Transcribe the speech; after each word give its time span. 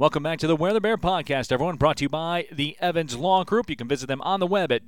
Welcome 0.00 0.22
back 0.22 0.38
to 0.38 0.46
the 0.46 0.54
Wear 0.54 0.72
the 0.72 0.80
Bear 0.80 0.96
podcast, 0.96 1.50
everyone. 1.50 1.74
Brought 1.74 1.96
to 1.96 2.04
you 2.04 2.08
by 2.08 2.46
the 2.52 2.76
Evans 2.78 3.16
Law 3.16 3.42
Group. 3.42 3.68
You 3.68 3.74
can 3.74 3.88
visit 3.88 4.06
them 4.06 4.20
on 4.20 4.38
the 4.38 4.46
web 4.46 4.70
at 4.70 4.84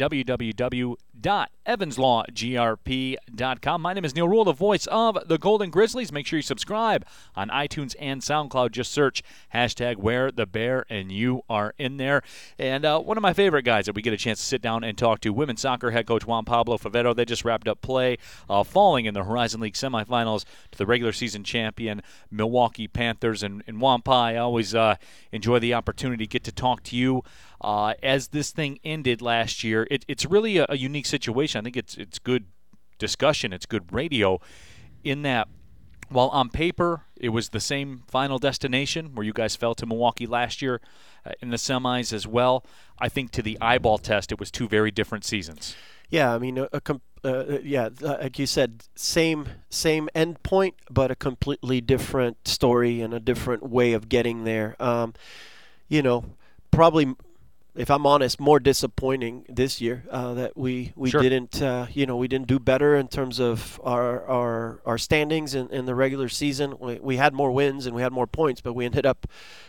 www.evanslawgrp.com. 1.20 3.82
My 3.82 3.92
name 3.92 4.04
is 4.04 4.14
Neil 4.14 4.28
Rule, 4.28 4.44
the 4.44 4.52
voice 4.52 4.86
of 4.86 5.18
the 5.26 5.38
Golden 5.38 5.70
Grizzlies. 5.70 6.12
Make 6.12 6.26
sure 6.26 6.38
you 6.38 6.42
subscribe 6.42 7.04
on 7.36 7.48
iTunes 7.48 7.94
and 8.00 8.20
SoundCloud. 8.20 8.72
Just 8.72 8.90
search 8.92 9.22
hashtag 9.54 9.96
Wear 9.96 10.30
the 10.30 10.44
Bear, 10.46 10.84
and 10.88 11.10
you 11.12 11.42
are 11.48 11.74
in 11.78 11.96
there. 11.96 12.22
And 12.58 12.84
uh, 12.84 12.98
one 13.00 13.16
of 13.16 13.22
my 13.22 13.32
favorite 13.32 13.62
guys 13.62 13.86
that 13.86 13.94
we 13.94 14.02
get 14.02 14.12
a 14.12 14.16
chance 14.16 14.40
to 14.40 14.46
sit 14.46 14.60
down 14.62 14.82
and 14.84 14.98
talk 14.98 15.20
to, 15.20 15.32
women's 15.32 15.60
soccer 15.60 15.90
head 15.90 16.06
coach 16.06 16.24
Juan 16.26 16.44
Pablo 16.44 16.78
Favero. 16.78 17.14
They 17.14 17.24
just 17.24 17.44
wrapped 17.44 17.68
up 17.68 17.80
play, 17.82 18.18
uh, 18.48 18.64
falling 18.64 19.06
in 19.06 19.14
the 19.14 19.24
Horizon 19.24 19.60
League 19.60 19.74
semifinals 19.74 20.44
to 20.72 20.78
the 20.78 20.86
regular 20.86 21.12
season 21.12 21.44
champion 21.44 22.02
Milwaukee 22.30 22.88
Panthers. 22.88 23.42
And, 23.42 23.62
and 23.66 23.80
Juan 23.80 24.02
I 24.06 24.36
always 24.36 24.74
uh, 24.74 24.96
enjoy 25.30 25.58
the 25.58 25.74
opportunity 25.74 26.26
to 26.26 26.30
get 26.30 26.44
to 26.44 26.52
talk 26.52 26.82
to 26.84 26.96
you. 26.96 27.22
Uh, 27.60 27.94
as 28.02 28.28
this 28.28 28.50
thing 28.52 28.78
ended 28.84 29.20
last 29.20 29.62
year, 29.62 29.86
it, 29.90 30.04
it's 30.08 30.24
really 30.24 30.56
a, 30.58 30.66
a 30.68 30.76
unique 30.76 31.06
situation. 31.06 31.58
I 31.58 31.62
think 31.62 31.76
it's 31.76 31.96
it's 31.96 32.18
good 32.18 32.46
discussion, 32.98 33.52
it's 33.52 33.66
good 33.66 33.92
radio, 33.92 34.40
in 35.04 35.22
that 35.22 35.48
while 36.08 36.28
on 36.28 36.48
paper 36.48 37.02
it 37.16 37.28
was 37.28 37.50
the 37.50 37.60
same 37.60 38.02
final 38.08 38.38
destination 38.38 39.14
where 39.14 39.24
you 39.24 39.32
guys 39.32 39.54
fell 39.54 39.74
to 39.76 39.86
Milwaukee 39.86 40.26
last 40.26 40.60
year 40.60 40.80
uh, 41.24 41.32
in 41.40 41.50
the 41.50 41.56
semis 41.56 42.12
as 42.12 42.26
well, 42.26 42.64
I 42.98 43.08
think 43.08 43.30
to 43.32 43.42
the 43.42 43.58
eyeball 43.60 43.98
test 43.98 44.32
it 44.32 44.40
was 44.40 44.50
two 44.50 44.68
very 44.68 44.90
different 44.90 45.24
seasons. 45.24 45.76
Yeah, 46.08 46.34
I 46.34 46.38
mean, 46.38 46.58
a, 46.58 46.68
a 46.72 46.80
com- 46.80 47.02
uh, 47.22 47.58
yeah, 47.62 47.90
like 48.00 48.38
you 48.38 48.46
said, 48.46 48.84
same 48.96 49.46
same 49.68 50.08
end 50.14 50.42
point, 50.42 50.74
but 50.90 51.10
a 51.10 51.14
completely 51.14 51.80
different 51.80 52.48
story 52.48 53.00
and 53.00 53.14
a 53.14 53.20
different 53.20 53.62
way 53.62 53.92
of 53.92 54.08
getting 54.08 54.44
there. 54.44 54.74
Um, 54.80 55.14
you 55.88 56.02
know, 56.02 56.24
probably 56.70 57.14
if 57.76 57.90
I'm 57.90 58.04
honest, 58.04 58.40
more 58.40 58.58
disappointing 58.58 59.44
this 59.48 59.80
year 59.80 60.04
uh, 60.10 60.34
that 60.34 60.56
we 60.56 60.92
we 60.96 61.10
Sure. 61.10 61.22
didn't 61.22 61.62
uh, 61.62 61.86
you 61.92 62.04
know 62.06 62.16
we 62.16 62.28
didn't 62.28 62.46
do 62.48 62.58
better 62.58 62.96
in 62.96 63.08
terms 63.08 63.38
of 63.38 63.80
our 63.84 64.24
our, 64.26 64.80
our 64.84 64.98
standings 64.98 65.54
in, 65.54 65.68
in 65.70 65.86
the 65.86 65.94
regular 65.94 66.28
season. 66.28 66.76
We, 66.78 66.98
we 67.00 67.16
had 67.16 67.32
more 67.32 67.52
wins 67.52 67.86
and 67.86 67.94
we 67.94 68.02
had 68.02 68.12
more 68.12 68.26
points, 68.26 68.60
but 68.60 68.72
we 68.72 68.84
ended 68.84 69.06
up 69.06 69.26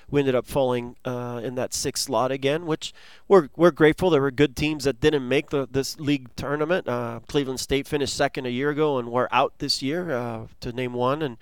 we 0.10 0.20
ended 0.20 0.36
up 0.36 0.46
falling 0.46 0.96
uh, 1.06 1.42
in 1.44 1.56
that 1.56 1.74
sixth 1.74 2.06
slot 2.06 2.32
again, 2.32 2.66
which 2.66 2.94
we're 3.28 3.50
we're 3.56 3.72
grateful. 3.72 4.10
There 4.10 4.22
were 4.22 4.32
good 4.32 4.56
teams 4.56 4.84
that 4.86 5.00
didn't 5.00 5.28
make 5.28 5.52
the 5.52 5.68
this 5.70 6.00
league 6.00 6.36
tournament. 6.36 6.88
Uh, 6.88 7.20
Cleveland 7.28 7.60
State 7.60 7.88
finished 7.88 8.16
second 8.16 8.46
a 8.46 8.50
year 8.50 8.72
ago, 8.72 8.98
and 8.98 9.12
we're 9.12 9.30
out 9.32 9.60
this 9.60 9.82
year 9.82 10.12
uh, 10.12 10.48
to 10.60 10.72
name 10.74 10.94
one. 10.94 11.22
And 11.22 11.38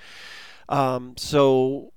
um, 0.67 1.16
so, 1.17 1.94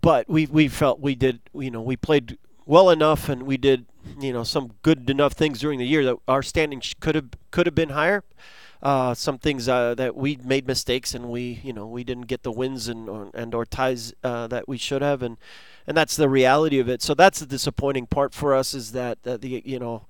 but 0.00 0.28
we 0.28 0.46
we 0.46 0.68
felt 0.68 1.00
we 1.00 1.14
did 1.14 1.40
you 1.52 1.70
know 1.70 1.82
we 1.82 1.96
played 1.96 2.38
well 2.70 2.88
enough 2.88 3.28
and 3.28 3.42
we 3.42 3.56
did 3.56 3.84
you 4.20 4.32
know 4.32 4.44
some 4.44 4.70
good 4.82 5.10
enough 5.10 5.32
things 5.32 5.58
during 5.58 5.80
the 5.80 5.84
year 5.84 6.04
that 6.04 6.16
our 6.28 6.40
standing 6.40 6.80
could 7.00 7.16
have 7.16 7.30
could 7.50 7.66
have 7.66 7.74
been 7.74 7.90
higher. 7.90 8.22
Uh, 8.80 9.12
some 9.12 9.36
things 9.36 9.68
uh, 9.68 9.94
that 9.94 10.16
we 10.16 10.38
made 10.42 10.66
mistakes 10.66 11.12
and 11.12 11.28
we 11.28 11.60
you 11.64 11.72
know 11.72 11.84
we 11.86 12.04
didn't 12.04 12.28
get 12.28 12.44
the 12.44 12.52
wins 12.52 12.86
and 12.86 13.08
or, 13.08 13.28
and 13.34 13.54
or 13.56 13.66
ties 13.66 14.14
uh, 14.22 14.46
that 14.46 14.68
we 14.68 14.78
should 14.78 15.02
have 15.02 15.20
and 15.20 15.36
and 15.84 15.96
that's 15.96 16.14
the 16.14 16.28
reality 16.28 16.78
of 16.78 16.88
it. 16.88 17.02
So 17.02 17.12
that's 17.12 17.40
the 17.40 17.46
disappointing 17.46 18.06
part 18.06 18.32
for 18.32 18.54
us 18.54 18.72
is 18.72 18.92
that 18.92 19.24
the 19.24 19.62
you 19.64 19.80
know 19.80 20.06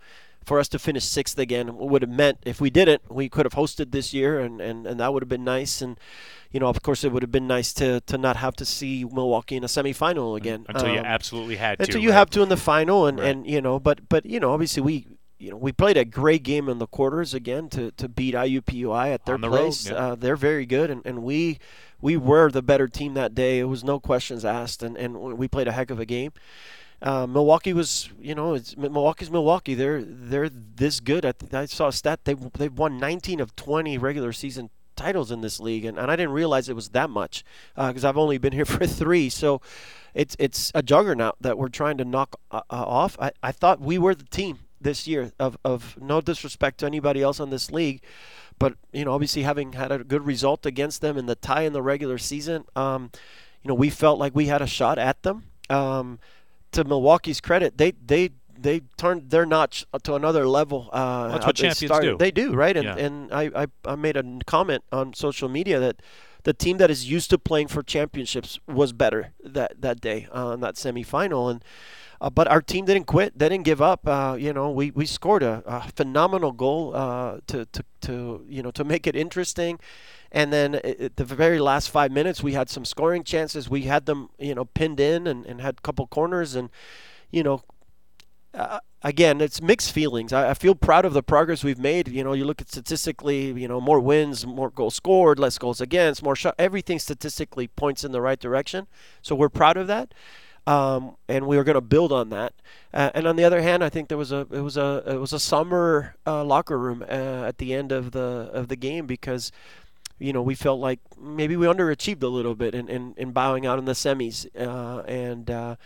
for 0.51 0.59
us 0.63 0.69
to 0.75 0.79
finish 0.81 1.05
sixth 1.05 1.39
again 1.47 1.67
would 1.91 2.03
have 2.03 2.11
meant 2.11 2.37
if 2.53 2.61
we 2.65 2.71
didn't 2.79 3.01
we 3.21 3.29
could 3.35 3.47
have 3.49 3.55
hosted 3.63 3.93
this 3.93 4.09
year 4.19 4.41
and, 4.45 4.61
and, 4.69 4.79
and 4.89 4.99
that 5.01 5.13
would 5.13 5.23
have 5.23 5.29
been 5.37 5.45
nice 5.59 5.81
and 5.85 5.93
you 6.51 6.59
know 6.61 6.67
of 6.75 6.79
course 6.87 7.01
it 7.07 7.11
would 7.13 7.23
have 7.23 7.31
been 7.39 7.47
nice 7.47 7.73
to, 7.81 7.89
to 8.11 8.19
not 8.27 8.37
have 8.45 8.55
to 8.57 8.65
see 8.65 9.05
Milwaukee 9.05 9.57
in 9.61 9.63
a 9.63 9.69
semifinal 9.77 10.37
again 10.37 10.61
Until 10.69 10.93
you 10.95 10.99
Um, 10.99 11.05
absolutely 11.17 11.57
had 11.67 11.79
to. 11.79 11.85
until 11.85 12.01
you 12.03 12.11
right? 12.11 12.17
have 12.21 12.31
to 12.31 12.43
in 12.43 12.49
the 12.49 12.63
final 12.73 13.07
and, 13.09 13.17
Right. 13.21 13.29
and 13.31 13.47
you 13.55 13.61
know 13.67 13.79
but 13.79 14.09
but 14.09 14.23
you 14.27 14.41
know 14.43 14.51
obviously 14.53 14.83
we 14.83 14.95
you 15.39 15.51
know 15.53 15.57
we 15.67 15.71
played 15.83 15.97
a 15.97 16.05
great 16.05 16.43
game 16.53 16.69
in 16.73 16.79
the 16.85 16.87
quarters 16.99 17.31
again 17.33 17.65
to, 17.77 17.83
to 18.01 18.09
beat 18.09 18.35
IUPUI 18.35 19.07
at 19.17 19.25
their 19.27 19.39
the 19.39 19.49
road, 19.49 19.57
place 19.59 19.87
yeah. 19.87 19.95
uh, 20.03 20.15
they're 20.23 20.43
very 20.51 20.67
good 20.67 20.89
and, 20.93 21.01
and 21.09 21.17
we 21.31 21.59
we 22.01 22.17
were 22.17 22.51
the 22.51 22.65
better 22.73 22.89
team 22.99 23.15
that 23.15 23.33
day 23.43 23.55
it 23.65 23.69
was 23.75 23.83
no 23.93 23.97
questions 24.01 24.45
asked 24.45 24.83
and, 24.87 24.95
and 25.03 25.11
we 25.41 25.47
played 25.55 25.69
a 25.69 25.73
heck 25.79 25.91
of 25.95 26.01
a 26.01 26.05
game 26.17 26.33
uh, 27.03 27.27
Milwaukee 27.27 27.73
was, 27.73 28.11
you 28.21 28.35
know, 28.35 28.55
it's 28.55 28.77
Milwaukee's 28.77 29.31
Milwaukee. 29.31 29.75
They're 29.75 30.03
they're 30.03 30.51
this 30.51 31.01
good. 31.01 31.25
I, 31.25 31.33
I 31.53 31.65
saw 31.65 31.89
a 31.89 31.93
stat 31.93 32.21
they 32.25 32.35
they've 32.35 32.77
won 32.77 32.99
19 32.99 33.41
of 33.41 33.57
20 33.57 33.97
regular 33.99 34.33
season 34.33 34.71
titles 34.97 35.31
in 35.31 35.41
this 35.41 35.59
league, 35.61 35.85
and, 35.85 35.99
and 35.99 36.11
I 36.11 36.17
didn't 36.17 36.33
realize 36.33 36.69
it 36.69 36.77
was 36.77 36.91
that 36.91 37.09
much 37.09 37.43
because 37.75 38.05
I've 38.05 38.19
only 38.19 38.39
been 38.39 38.53
here 38.53 38.65
for 38.77 38.87
three. 38.87 39.31
So 39.31 39.63
it's 40.15 40.37
it's 40.39 40.71
a 40.75 40.83
juggernaut 40.83 41.37
that 41.41 41.57
we're 41.57 41.69
trying 41.69 41.97
to 41.99 42.05
knock 42.05 42.37
uh, 42.51 42.61
uh, 42.71 42.85
off. 42.85 43.17
I, 43.19 43.33
I 43.43 43.53
thought 43.53 43.81
we 43.81 43.99
were 43.99 44.15
the 44.15 44.25
team 44.25 44.61
this 44.81 45.07
year 45.07 45.33
of, 45.39 45.59
of 45.65 45.99
no 46.01 46.21
disrespect 46.21 46.79
to 46.79 46.87
anybody 46.87 47.23
else 47.23 47.41
on 47.41 47.51
this 47.51 47.71
league, 47.71 48.03
but 48.59 48.75
you 48.93 49.05
know 49.05 49.13
obviously 49.13 49.43
having 49.43 49.73
had 49.73 49.91
a 49.93 50.05
good 50.05 50.27
result 50.27 50.67
against 50.67 51.01
them 51.01 51.17
in 51.17 51.27
the 51.27 51.35
tie 51.35 51.63
in 51.63 51.73
the 51.73 51.83
regular 51.83 52.19
season, 52.19 52.65
um, 52.77 53.11
you 53.63 53.69
know 53.69 53.75
we 53.75 53.89
felt 53.89 54.19
like 54.19 54.35
we 54.35 54.47
had 54.47 54.61
a 54.63 54.67
shot 54.67 54.99
at 54.99 55.23
them. 55.23 55.45
Um, 55.71 56.19
to 56.73 56.85
Milwaukee's 56.85 57.41
credit, 57.41 57.79
they 57.79 57.93
they 57.93 58.31
they 58.63 58.81
turned 58.97 59.31
their 59.31 59.47
notch 59.47 59.85
to 60.03 60.15
another 60.15 60.47
level. 60.47 60.89
Uh, 60.93 61.29
That's 61.29 61.47
what 61.47 61.57
they 61.57 61.63
champions 61.69 61.91
started. 61.91 62.11
do. 62.13 62.17
They 62.19 62.31
do, 62.31 62.55
right? 62.55 62.77
And 62.77 62.85
Yeah. 62.85 62.97
and 63.07 63.33
I, 63.33 63.51
I 63.63 63.67
I 63.85 63.95
made 63.97 64.17
a 64.17 64.25
comment 64.47 64.83
on 64.93 65.15
social 65.15 65.49
media 65.49 65.79
that 65.81 65.97
the 66.45 66.53
team 66.53 66.79
that 66.79 66.91
is 66.91 67.11
used 67.11 67.31
to 67.31 67.39
playing 67.39 67.69
for 67.69 67.83
championships 67.83 68.59
was 68.67 68.93
better 68.93 69.33
that 69.45 69.81
that 69.81 70.01
day 70.01 70.27
uh, 70.33 70.57
that 70.57 70.75
semifinal 70.77 71.51
and. 71.51 71.65
Uh, 72.23 72.29
but 72.29 72.47
our 72.49 72.61
team 72.61 72.85
didn't 72.85 73.07
quit. 73.07 73.39
They 73.39 73.49
didn't 73.49 73.65
give 73.65 73.81
up. 73.81 74.07
Uh, 74.07 74.37
you 74.39 74.53
know, 74.53 74.71
we, 74.71 74.91
we 74.91 75.07
scored 75.07 75.43
a, 75.43 75.63
a 75.65 75.91
phenomenal 75.97 76.53
goal 76.53 76.95
uh, 76.95 77.39
to, 77.47 77.65
to, 77.65 77.83
to 78.03 78.45
you 78.47 78.63
know 78.63 78.71
to 78.73 78.85
make 78.85 79.07
it 79.07 79.17
interesting, 79.17 79.81
and 80.31 80.53
then 80.53 80.75
at 80.75 81.17
the 81.17 81.25
very 81.25 81.59
last 81.59 81.89
five 81.89 82.13
minutes 82.13 82.43
we 82.43 82.53
had 82.53 82.69
some 82.69 82.85
scoring 82.85 83.25
chances. 83.25 83.71
We 83.71 83.83
had 83.85 84.05
them 84.05 84.29
you 84.39 84.55
know 84.55 84.67
pinned 84.67 85.01
in 85.01 85.27
and, 85.27 85.47
and 85.47 85.63
had 85.63 85.77
a 85.79 85.81
couple 85.81 86.07
corners 86.09 86.55
and 86.55 86.69
you 87.31 87.43
know 87.43 87.63
uh, 88.55 88.81
again, 89.03 89.41
it's 89.41 89.63
mixed 89.63 89.93
feelings. 89.93 90.33
I, 90.33 90.51
I 90.51 90.55
feel 90.55 90.75
proud 90.75 91.05
of 91.05 91.13
the 91.13 91.23
progress 91.23 91.63
we've 91.63 91.79
made. 91.79 92.09
You 92.09 92.25
know, 92.25 92.33
you 92.33 92.45
look 92.45 92.61
at 92.61 92.69
statistically, 92.69 93.53
you 93.53 93.69
know, 93.69 93.81
more 93.81 94.01
wins, 94.01 94.47
more 94.47 94.71
goals 94.71 94.95
scored, 94.95 95.39
less 95.39 95.59
goals 95.59 95.81
against, 95.81 96.23
more 96.23 96.37
shot. 96.37 96.55
Everything 96.59 96.99
statistically 96.99 97.69
points 97.69 98.05
in 98.05 98.13
the 98.13 98.21
right 98.21 98.39
direction. 98.39 98.87
So 99.23 99.35
we're 99.35 99.49
proud 99.49 99.77
of 99.77 99.87
that, 99.87 100.13
um, 100.67 101.17
and 101.29 101.47
we 101.47 101.59
are 101.59 101.65
going 101.65 101.75
to 101.75 101.81
build 101.81 102.13
on 102.13 102.31
that. 102.31 102.55
Uh, 102.93 103.11
and 103.15 103.27
on 103.27 103.37
the 103.37 103.45
other 103.45 103.63
hand, 103.63 103.85
I 103.85 103.89
think 103.89 104.09
there 104.09 104.19
was 104.19 104.33
a 104.33 104.47
it 104.51 104.61
was 104.61 104.77
a 104.77 105.03
it 105.07 105.19
was 105.19 105.33
a 105.33 105.41
somber 105.41 106.17
uh, 106.27 106.45
locker 106.45 106.79
room 106.79 107.03
uh, 107.03 107.45
at 107.47 107.59
the 107.59 107.73
end 107.75 107.93
of 107.93 108.11
the 108.11 108.51
of 108.53 108.69
the 108.69 108.77
game 108.77 109.07
because 109.07 109.53
you 110.21 110.35
know, 110.35 110.43
we 110.43 110.55
felt 110.55 110.79
like 110.81 111.01
maybe 111.19 111.57
we 111.57 111.67
underachieved 111.67 112.23
a 112.23 112.29
little 112.29 112.55
bit 112.55 112.75
in, 112.75 112.89
in, 112.89 113.15
in 113.17 113.33
bowing 113.33 113.65
out 113.65 113.79
in 113.79 113.87
the 113.87 113.93
semis. 113.93 114.47
Uh, 114.55 115.01
and 115.05 115.51
uh, 115.51 115.77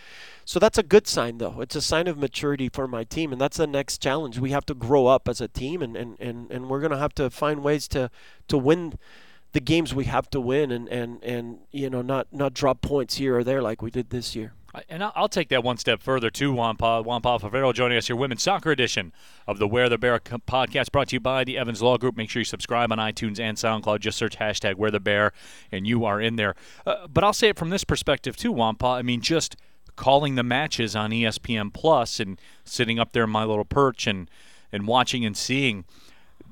so 0.44 0.58
that's 0.58 0.76
a 0.76 0.82
good 0.82 1.06
sign, 1.06 1.38
though. 1.38 1.60
It's 1.60 1.76
a 1.76 1.80
sign 1.80 2.08
of 2.08 2.18
maturity 2.18 2.68
for 2.68 2.88
my 2.88 3.04
team. 3.04 3.32
And 3.32 3.40
that's 3.40 3.56
the 3.56 3.68
next 3.68 4.02
challenge. 4.02 4.40
We 4.40 4.50
have 4.50 4.66
to 4.66 4.74
grow 4.74 5.06
up 5.06 5.28
as 5.28 5.40
a 5.40 5.46
team, 5.46 5.80
and, 5.82 5.96
and, 5.96 6.16
and, 6.18 6.50
and 6.50 6.68
we're 6.68 6.80
going 6.80 6.90
to 6.90 6.98
have 6.98 7.14
to 7.14 7.30
find 7.30 7.62
ways 7.62 7.86
to, 7.88 8.10
to 8.48 8.58
win 8.58 8.98
the 9.52 9.60
games 9.60 9.94
we 9.94 10.04
have 10.06 10.28
to 10.30 10.40
win 10.40 10.72
and, 10.72 10.88
and, 10.88 11.22
and 11.22 11.60
you 11.70 11.88
know, 11.88 12.02
not, 12.02 12.26
not 12.32 12.54
drop 12.54 12.82
points 12.82 13.16
here 13.16 13.38
or 13.38 13.44
there 13.44 13.62
like 13.62 13.80
we 13.80 13.90
did 13.90 14.10
this 14.10 14.34
year. 14.34 14.52
And 14.88 15.04
I'll- 15.04 15.28
take 15.28 15.48
that 15.48 15.62
one 15.64 15.76
step 15.78 16.02
further 16.02 16.30
too, 16.30 16.52
Juan 16.52 16.76
Pa. 16.76 17.00
Juan 17.00 17.20
Pa 17.20 17.38
Favero 17.38 17.72
joining 17.72 17.98
us 17.98 18.06
here, 18.06 18.16
women's 18.16 18.42
soccer 18.42 18.70
edition 18.70 19.12
of 19.46 19.58
the 19.58 19.66
Wear 19.66 19.88
the 19.88 19.98
Bear 19.98 20.18
podcast, 20.18 20.92
brought 20.92 21.08
to 21.08 21.16
you 21.16 21.20
by 21.20 21.44
the 21.44 21.58
Evans 21.58 21.82
Law 21.82 21.96
Group. 21.96 22.16
Make 22.16 22.30
sure 22.30 22.40
you 22.40 22.44
subscribe 22.44 22.92
on 22.92 22.98
iTunes 22.98 23.40
and 23.40 23.56
SoundCloud. 23.56 24.00
Just 24.00 24.18
search 24.18 24.38
hashtag 24.38 24.76
Wear 24.76 24.90
the 24.90 25.00
Bear, 25.00 25.32
and 25.72 25.86
you 25.86 26.04
are 26.04 26.20
in 26.20 26.36
there. 26.36 26.54
Uh, 26.86 27.06
but 27.08 27.24
I'll 27.24 27.32
say 27.32 27.48
it 27.48 27.58
from 27.58 27.70
this 27.70 27.84
perspective 27.84 28.36
too, 28.36 28.52
Juan 28.52 28.76
Pa. 28.76 28.96
I 28.96 29.02
mean, 29.02 29.20
just 29.20 29.56
calling 29.96 30.34
the 30.34 30.42
matches 30.42 30.94
on 30.96 31.10
ESPN 31.10 31.72
Plus 31.72 32.18
and 32.20 32.40
sitting 32.64 32.98
up 32.98 33.12
there 33.12 33.24
in 33.24 33.30
my 33.30 33.44
little 33.44 33.64
perch 33.64 34.06
and 34.06 34.30
and 34.72 34.86
watching 34.88 35.24
and 35.24 35.36
seeing 35.36 35.84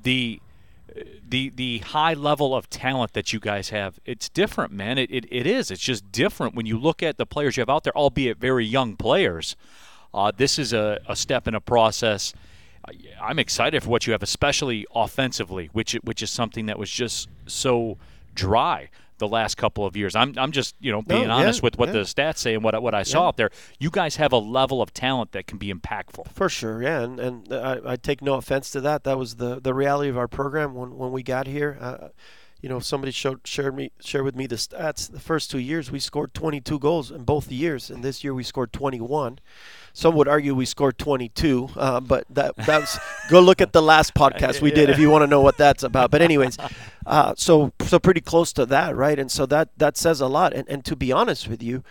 the 0.01 0.39
the 1.33 1.49
the 1.49 1.79
high 1.79 2.13
level 2.13 2.55
of 2.55 2.69
talent 2.69 3.13
that 3.13 3.33
you 3.33 3.39
guys 3.39 3.69
have 3.69 3.99
it's 4.05 4.29
different 4.29 4.71
man. 4.71 4.99
It, 4.99 5.09
it, 5.09 5.25
it 5.31 5.47
is. 5.47 5.71
It's 5.71 5.81
just 5.81 6.11
different 6.11 6.53
when 6.53 6.67
you 6.67 6.77
look 6.77 7.01
at 7.01 7.17
the 7.17 7.25
players 7.25 7.57
you 7.57 7.61
have 7.61 7.71
out 7.71 7.83
there 7.83 7.97
albeit 7.97 8.37
very 8.37 8.63
young 8.63 8.95
players. 8.95 9.55
Uh, 10.13 10.31
this 10.35 10.59
is 10.59 10.73
a, 10.73 10.99
a 11.09 11.15
step 11.15 11.47
in 11.47 11.55
a 11.55 11.59
process. 11.59 12.35
I'm 13.19 13.39
excited 13.39 13.81
for 13.81 13.89
what 13.89 14.05
you 14.05 14.13
have 14.13 14.21
especially 14.21 14.85
offensively 14.93 15.71
which 15.73 15.93
which 16.03 16.21
is 16.21 16.29
something 16.29 16.67
that 16.67 16.77
was 16.77 16.91
just 16.91 17.29
so 17.47 17.97
dry 18.35 18.89
the 19.23 19.27
last 19.27 19.55
couple 19.55 19.85
of 19.85 19.95
years 19.95 20.15
i'm, 20.15 20.33
I'm 20.37 20.51
just 20.51 20.75
you 20.79 20.91
know 20.91 21.01
being 21.01 21.23
yeah, 21.23 21.33
honest 21.33 21.63
with 21.63 21.77
what 21.77 21.87
yeah. 21.89 21.93
the 21.93 21.99
stats 22.01 22.37
say 22.39 22.53
and 22.53 22.63
what, 22.63 22.75
I- 22.75 22.79
what 22.79 22.93
i 22.93 23.03
saw 23.03 23.21
Yeah. 23.21 23.27
out 23.29 23.37
there 23.37 23.49
you 23.79 23.89
guys 23.89 24.17
have 24.17 24.31
a 24.31 24.37
level 24.37 24.81
of 24.81 24.93
talent 24.93 25.31
that 25.31 25.47
can 25.47 25.57
be 25.57 25.73
impactful 25.73 26.27
For 26.33 26.49
sure, 26.49 26.81
yeah, 26.83 27.01
and 27.01 27.19
and 27.19 27.53
I, 27.53 27.93
I 27.93 27.95
take 27.95 28.21
no 28.21 28.35
offense 28.35 28.69
to 28.71 28.81
that. 28.81 29.03
That 29.03 29.17
was 29.17 29.35
the 29.35 29.59
the 29.61 29.73
reality 29.73 30.09
of 30.09 30.17
our 30.17 30.27
program 30.27 30.73
when 30.73 30.97
when 30.97 31.11
we 31.11 31.23
got 31.23 31.47
here. 31.47 31.77
Uh, 31.79 32.09
you 32.63 32.69
know, 32.69 32.77
if 32.77 32.85
somebody 32.85 33.11
showed 33.11 33.41
shared 33.45 33.75
me 33.75 33.91
shared 33.99 34.23
with 34.23 34.37
me 34.37 34.47
the 34.47 34.55
stats. 34.55 35.11
The 35.11 35.19
first 35.19 35.51
two 35.51 35.59
years 35.59 35.91
we 35.91 35.99
scored 35.99 36.33
22 36.33 36.79
goals 36.79 37.11
in 37.11 37.25
both 37.25 37.51
years, 37.51 37.89
and 37.89 38.01
this 38.01 38.23
year 38.23 38.33
we 38.33 38.41
scored 38.41 38.71
21. 38.71 39.39
Some 39.91 40.15
would 40.15 40.29
argue 40.29 40.55
we 40.55 40.65
scored 40.65 40.97
22, 40.97 41.71
uh, 41.75 41.99
but 41.99 42.25
that 42.29 42.55
that's 42.55 42.97
go 43.29 43.41
look 43.41 43.59
at 43.59 43.73
the 43.73 43.81
last 43.81 44.13
podcast 44.13 44.61
we 44.61 44.71
did 44.71 44.89
if 44.89 44.97
you 44.97 45.09
want 45.09 45.23
to 45.23 45.27
know 45.27 45.41
what 45.41 45.57
that's 45.57 45.83
about. 45.83 46.09
But 46.09 46.21
anyways, 46.21 46.57
uh, 47.05 47.33
so 47.35 47.73
so 47.81 47.99
pretty 47.99 48.21
close 48.21 48.53
to 48.53 48.65
that, 48.67 48.95
right? 48.95 49.19
And 49.19 49.29
so 49.29 49.45
that 49.47 49.77
that 49.77 49.97
says 49.97 50.21
a 50.21 50.27
lot. 50.27 50.53
And 50.53 50.65
and 50.69 50.85
to 50.85 50.95
be 50.95 51.11
honest 51.11 51.49
with 51.49 51.61
you, 51.61 51.83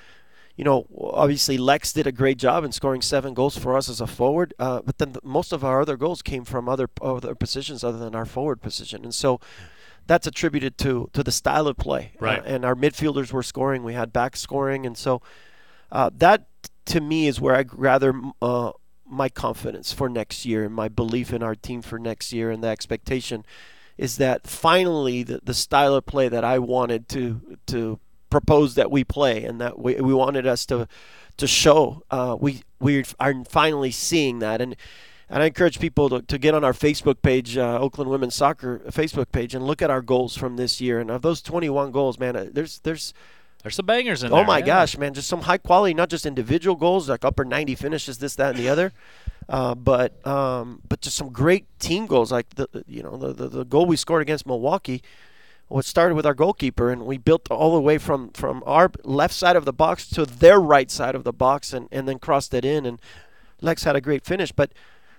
you 0.57 0.65
know, 0.65 0.87
obviously 0.97 1.59
Lex 1.59 1.93
did 1.93 2.07
a 2.07 2.13
great 2.13 2.39
job 2.39 2.65
in 2.65 2.73
scoring 2.73 3.03
seven 3.03 3.35
goals 3.35 3.59
for 3.59 3.77
us 3.77 3.91
as 3.91 4.01
a 4.01 4.07
forward, 4.07 4.55
uh, 4.59 4.81
but 4.81 4.97
then 4.97 5.13
the, 5.13 5.21
most 5.23 5.53
of 5.53 5.67
our 5.67 5.83
other 5.83 5.99
goals 5.99 6.23
came 6.23 6.47
from 6.47 6.67
other 6.67 6.89
other 7.03 7.35
positions 7.35 7.85
other 7.85 7.99
than 7.99 8.15
our 8.15 8.25
forward 8.25 8.63
position, 8.63 9.05
and 9.05 9.15
so 9.15 9.39
that's 10.07 10.27
attributed 10.27 10.79
to 10.79 11.11
to 11.13 11.23
the 11.23 11.33
style 11.33 11.67
of 11.67 11.77
play. 11.77 12.13
Right. 12.21 12.41
Uh, 12.41 12.45
and 12.45 12.65
our 12.65 12.75
midfielders 12.75 13.33
were 13.33 13.43
scoring. 13.43 13.83
We 13.83 13.95
had 13.95 14.13
back 14.13 14.37
scoring, 14.37 14.87
and 14.87 14.97
so 14.97 15.23
uh, 15.91 16.11
that 16.19 16.47
to 16.87 17.01
me 17.01 17.27
is 17.27 17.41
where 17.41 17.57
I 17.57 17.65
rather 17.73 18.15
uh, 18.41 18.73
my 19.07 19.29
confidence 19.29 19.93
for 19.93 20.09
next 20.09 20.47
year 20.47 20.65
and 20.65 20.75
my 20.75 20.89
belief 20.89 21.33
in 21.33 21.43
our 21.43 21.55
team 21.55 21.83
for 21.83 21.99
next 21.99 22.33
year 22.33 22.51
and 22.51 22.65
the 22.65 22.69
expectation 22.69 23.45
is 23.99 24.17
that 24.17 24.47
finally 24.47 25.23
the, 25.23 25.41
the 25.45 25.53
style 25.53 25.95
of 25.95 26.07
play 26.07 26.29
that 26.29 26.45
I 26.45 26.59
wanted 26.59 27.09
to 27.11 27.59
to 27.67 28.01
propose 28.31 28.75
that 28.77 28.91
we 28.91 29.05
play 29.05 29.45
and 29.45 29.61
that 29.61 29.79
we, 29.79 29.97
we 29.97 30.15
wanted 30.15 30.47
us 30.47 30.65
to 30.67 30.89
to 31.37 31.47
show 31.47 32.03
uh, 32.11 32.37
we 32.41 32.63
we 32.81 33.05
are 33.21 33.45
finally 33.45 33.91
seeing 33.91 34.39
that 34.39 34.61
and 34.63 34.77
and 35.33 35.43
I 35.43 35.47
encourage 35.47 35.81
people 35.81 36.11
to, 36.11 36.21
to 36.21 36.37
get 36.37 36.55
on 36.55 36.63
our 36.63 36.75
Facebook 36.75 37.23
page, 37.23 37.57
uh, 37.57 37.79
Oakland 37.81 38.11
Women's 38.11 38.35
Soccer 38.35 38.81
Facebook 38.91 39.33
page, 39.33 39.55
and 39.55 39.67
look 39.67 39.81
at 39.81 39.91
our 39.91 40.03
goals 40.03 40.37
from 40.37 40.57
this 40.57 40.79
year. 40.79 41.01
And 41.01 41.11
of 41.11 41.23
those 41.23 41.41
21 41.41 41.91
goals, 41.91 42.19
man, 42.19 42.37
uh, 42.37 42.47
there's 42.53 42.81
there's 42.81 43.15
there's 43.63 43.75
some 43.75 43.87
bangers 43.87 44.23
in 44.23 44.31
oh 44.31 44.37
there. 44.37 44.45
Oh 44.45 44.47
my 44.47 44.59
yeah. 44.59 44.67
gosh, 44.67 44.99
man, 44.99 45.15
just 45.15 45.29
some 45.29 45.41
high 45.41 45.57
quality, 45.57 45.95
not 45.95 46.11
just 46.11 46.27
individual 46.27 46.77
goals 46.77 47.09
like 47.09 47.25
upper 47.25 47.47
90 47.47 47.75
finishes, 47.77 48.19
this, 48.19 48.37
that, 48.37 48.51
and 48.51 48.59
the 48.59 48.69
other, 48.69 48.93
uh, 49.49 49.75
but 49.75 50.25
um, 50.27 50.83
but 50.87 51.01
just 51.01 51.17
some 51.17 51.31
great 51.31 51.67
team 51.79 52.05
goals 52.05 52.31
like 52.31 52.51
the 52.57 52.69
you 52.87 53.03
know 53.03 53.17
the, 53.17 53.33
the 53.33 53.49
the 53.49 53.65
goal 53.65 53.87
we 53.87 53.97
scored 53.97 54.21
against 54.21 54.47
Milwaukee. 54.47 55.03
Well, 55.71 55.81
it 55.81 55.87
started 55.87 56.15
with 56.15 56.27
our 56.27 56.35
goalkeeper, 56.35 56.91
and 56.91 57.07
we 57.07 57.17
built 57.17 57.51
all 57.51 57.73
the 57.73 57.81
way 57.81 57.97
from, 57.97 58.33
from 58.33 58.63
our 58.67 58.91
left 59.05 59.33
side 59.33 59.57
of 59.57 59.65
the 59.65 59.73
box 59.73 60.07
to 60.11 60.27
their 60.27 60.61
right 60.61 60.91
side 60.91 61.15
of 61.15 61.25
the 61.25 61.33
box, 61.33 61.73
and, 61.73 61.89
and 61.91 62.07
then 62.07 62.19
crossed 62.19 62.53
it 62.53 62.67
in. 62.67 62.85
And 62.85 63.01
Lex 63.63 63.85
had 63.85 63.97
a 63.97 64.01
great 64.03 64.27
finish, 64.27 64.53
but 64.53 64.73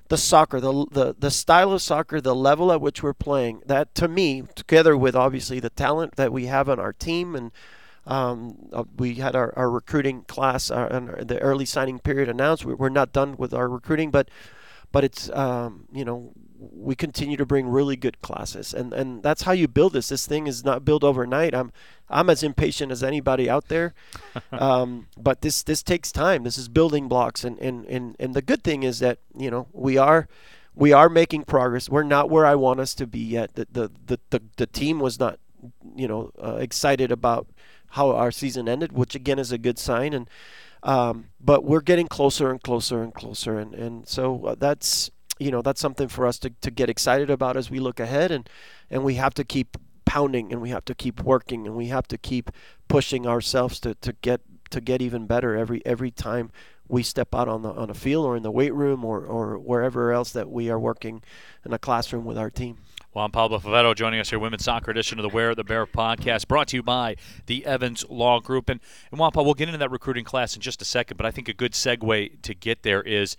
the 0.10 0.18
soccer, 0.18 0.60
the, 0.60 0.86
the 0.92 1.16
the 1.18 1.32
style 1.32 1.72
of 1.72 1.82
soccer, 1.82 2.20
the 2.20 2.36
level 2.36 2.72
at 2.72 2.82
which 2.82 3.02
we're 3.02 3.14
playing, 3.14 3.62
that 3.66 3.96
to 3.96 4.08
me, 4.08 4.44
together 4.56 4.98
with 4.98 5.16
obviously 5.16 5.60
the 5.60 5.70
talent 5.70 6.16
that 6.16 6.32
we 6.32 6.46
have 6.48 6.70
on 6.70 6.80
our 6.80 6.94
team, 6.94 7.36
and 7.36 7.52
um, 8.06 8.70
uh, 8.74 8.84
we 8.98 9.16
had 9.16 9.36
our, 9.36 9.54
our 9.58 9.70
recruiting 9.70 10.24
class 10.24 10.70
uh, 10.70 10.88
and 10.92 11.28
the 11.28 11.40
early 11.40 11.66
signing 11.66 12.00
period 12.00 12.28
announced. 12.30 12.66
We, 12.66 12.74
we're 12.74 12.90
not 12.90 13.14
done 13.14 13.38
with 13.38 13.54
our 13.54 13.70
recruiting, 13.70 14.12
but 14.12 14.30
but 14.92 15.04
it's 15.04 15.30
um, 15.32 15.88
you 15.94 16.06
know 16.06 16.34
we 16.72 16.96
continue 16.96 17.38
to 17.38 17.46
bring 17.46 17.68
really 17.68 17.96
good 17.96 18.22
classes, 18.22 18.74
and 18.74 18.94
and 18.94 19.24
that's 19.24 19.44
how 19.44 19.52
you 19.52 19.68
build 19.68 19.94
this. 19.94 20.10
This 20.10 20.28
thing 20.28 20.48
is 20.48 20.64
not 20.64 20.86
built 20.86 21.04
overnight. 21.04 21.54
I'm 21.54 21.72
I'm 22.10 22.30
as 22.30 22.44
impatient 22.44 22.92
as 22.92 23.04
anybody 23.04 23.50
out 23.50 23.68
there, 23.68 23.94
um, 24.52 25.08
but 25.18 25.42
this 25.42 25.64
this 25.64 25.84
takes 25.84 26.12
time. 26.12 26.44
This 26.44 26.58
is 26.58 26.68
building 26.68 27.08
blocks, 27.08 27.44
and, 27.44 27.58
and 27.60 27.86
and 27.86 28.16
and 28.20 28.34
the 28.34 28.42
good 28.42 28.64
thing 28.64 28.84
is 28.84 29.00
that 29.00 29.20
you 29.38 29.52
know 29.52 29.68
we 29.74 29.98
are 29.98 30.28
we 30.76 30.94
are 30.94 31.10
making 31.10 31.44
progress. 31.44 31.90
We're 31.90 32.04
not 32.04 32.30
where 32.30 32.46
I 32.46 32.56
want 32.56 32.80
us 32.80 32.96
to 32.96 33.08
be 33.08 33.20
yet. 33.20 33.56
The 33.56 33.68
the 33.72 33.92
the 34.06 34.20
the, 34.30 34.42
the 34.58 34.68
team 34.68 35.00
was 35.00 35.20
not 35.20 35.40
you 35.96 36.08
know 36.08 36.32
uh, 36.42 36.56
excited 36.56 37.12
about 37.12 37.48
how 37.90 38.12
our 38.12 38.32
season 38.32 38.68
ended, 38.68 38.92
which 38.92 39.16
again 39.16 39.40
is 39.40 39.52
a 39.52 39.58
good 39.58 39.78
sign, 39.78 40.14
and 40.14 40.30
um, 40.84 41.30
but 41.40 41.64
we're 41.64 41.82
getting 41.82 42.08
closer 42.08 42.50
and 42.50 42.62
closer 42.62 43.02
and 43.02 43.14
closer, 43.14 43.58
and 43.58 43.74
and 43.74 44.08
so 44.08 44.46
uh, 44.46 44.56
that's 44.58 45.12
you 45.44 45.52
know 45.52 45.62
that's 45.62 45.82
something 45.82 46.08
for 46.08 46.26
us 46.26 46.40
to, 46.40 46.50
to 46.62 46.72
get 46.72 46.90
excited 46.90 47.30
about 47.30 47.58
as 47.58 47.70
we 47.70 47.80
look 47.80 48.00
ahead, 48.00 48.32
and 48.32 48.50
and 48.90 49.04
we 49.04 49.16
have 49.16 49.34
to 49.36 49.44
keep 49.44 49.78
pounding 50.06 50.52
and 50.52 50.62
we 50.62 50.70
have 50.70 50.86
to 50.86 50.94
keep 50.94 51.22
working 51.24 51.66
and 51.66 51.76
we 51.76 51.88
have 51.88 52.08
to 52.08 52.18
keep 52.18 52.52
pushing 52.88 53.26
ourselves 53.26 53.80
to, 53.80 53.96
to 53.96 54.14
get 54.22 54.42
to 54.70 54.82
get 54.82 55.02
even 55.02 55.26
better 55.26 55.56
every 55.56 55.84
every 55.86 56.12
time 56.12 56.52
we 56.88 57.02
step 57.02 57.34
out 57.34 57.48
on 57.48 57.62
the 57.62 57.72
on 57.72 57.90
a 57.90 57.94
field 57.94 58.26
or 58.26 58.36
in 58.36 58.44
the 58.44 58.52
weight 58.52 58.74
room 58.74 59.04
or, 59.06 59.26
or 59.26 59.58
wherever 59.58 60.12
else 60.12 60.32
that 60.32 60.50
we 60.50 60.70
are 60.70 60.80
working 60.80 61.24
in 61.66 61.74
a 61.74 61.80
classroom 61.80 62.26
with 62.26 62.38
our 62.38 62.50
team. 62.50 62.78
Juan 63.14 63.32
Pablo 63.32 63.60
Favero 63.60 63.96
joining 63.96 64.20
us 64.20 64.32
here, 64.32 64.40
Women's 64.40 64.64
Soccer 64.64 64.90
Edition 64.90 65.20
of 65.20 65.24
the 65.24 65.30
Wear 65.30 65.54
the 65.54 65.64
Bear 65.64 65.86
podcast, 65.86 66.48
brought 66.48 66.68
to 66.70 66.78
you 66.78 66.84
by 66.84 67.16
the 67.46 67.64
Evans 67.64 68.04
Law 68.10 68.40
Group. 68.40 68.70
And, 68.70 68.80
and 69.12 69.20
Juan 69.20 69.32
Pablo, 69.32 69.44
we'll 69.46 69.54
get 69.54 69.68
into 69.68 69.78
that 69.78 69.92
recruiting 69.92 70.26
class 70.26 70.56
in 70.56 70.62
just 70.62 70.82
a 70.82 70.86
second, 70.86 71.18
but 71.18 71.26
I 71.26 71.30
think 71.30 71.48
a 71.48 71.54
good 71.54 71.74
segue 71.74 72.42
to 72.42 72.54
get 72.56 72.82
there 72.82 73.04
is 73.04 73.38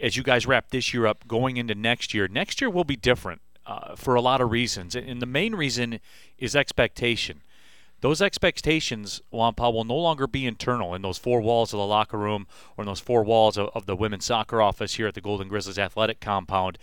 as 0.00 0.16
you 0.16 0.22
guys 0.22 0.46
wrap 0.46 0.70
this 0.70 0.92
year 0.94 1.06
up, 1.06 1.26
going 1.28 1.56
into 1.56 1.74
next 1.74 2.14
year, 2.14 2.28
next 2.28 2.60
year 2.60 2.70
will 2.70 2.84
be 2.84 2.96
different 2.96 3.40
uh, 3.66 3.94
for 3.94 4.14
a 4.14 4.20
lot 4.20 4.40
of 4.40 4.50
reasons. 4.50 4.96
And 4.96 5.20
the 5.20 5.26
main 5.26 5.54
reason 5.54 6.00
is 6.38 6.56
expectation. 6.56 7.42
Those 8.00 8.22
expectations, 8.22 9.20
Juan 9.30 9.54
Pablo, 9.54 9.80
will 9.80 9.84
no 9.84 9.96
longer 9.96 10.26
be 10.26 10.46
internal 10.46 10.94
in 10.94 11.02
those 11.02 11.18
four 11.18 11.42
walls 11.42 11.74
of 11.74 11.78
the 11.78 11.86
locker 11.86 12.16
room 12.16 12.46
or 12.76 12.82
in 12.82 12.86
those 12.86 13.00
four 13.00 13.22
walls 13.22 13.58
of, 13.58 13.68
of 13.74 13.84
the 13.84 13.94
women's 13.94 14.24
soccer 14.24 14.62
office 14.62 14.94
here 14.94 15.06
at 15.06 15.14
the 15.14 15.20
Golden 15.20 15.48
Grizzlies 15.48 15.78
athletic 15.78 16.20
compound 16.20 16.78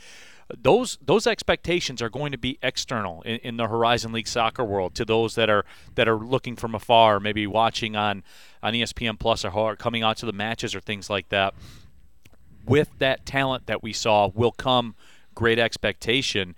those 0.55 0.97
those 1.01 1.27
expectations 1.27 2.01
are 2.01 2.09
going 2.09 2.31
to 2.31 2.37
be 2.37 2.57
external 2.61 3.21
in, 3.23 3.37
in, 3.39 3.57
the 3.57 3.67
Horizon 3.67 4.13
League 4.13 4.27
soccer 4.27 4.63
world 4.63 4.95
to 4.95 5.03
those 5.03 5.35
that 5.35 5.49
are 5.49 5.65
that 5.95 6.07
are 6.07 6.17
looking 6.17 6.55
from 6.55 6.73
afar, 6.73 7.19
maybe 7.19 7.45
watching 7.45 7.95
on 7.95 8.23
on 8.63 8.73
ESPN 8.73 9.19
Plus 9.19 9.43
or 9.43 9.75
coming 9.75 10.03
out 10.03 10.17
to 10.17 10.25
the 10.25 10.31
matches 10.31 10.73
or 10.73 10.79
things 10.79 11.09
like 11.09 11.29
that. 11.29 11.53
With 12.67 12.89
that 12.99 13.25
talent 13.25 13.65
that 13.67 13.81
we 13.81 13.93
saw 13.93 14.27
will 14.33 14.51
come 14.51 14.95
great 15.35 15.59
expectation. 15.59 16.55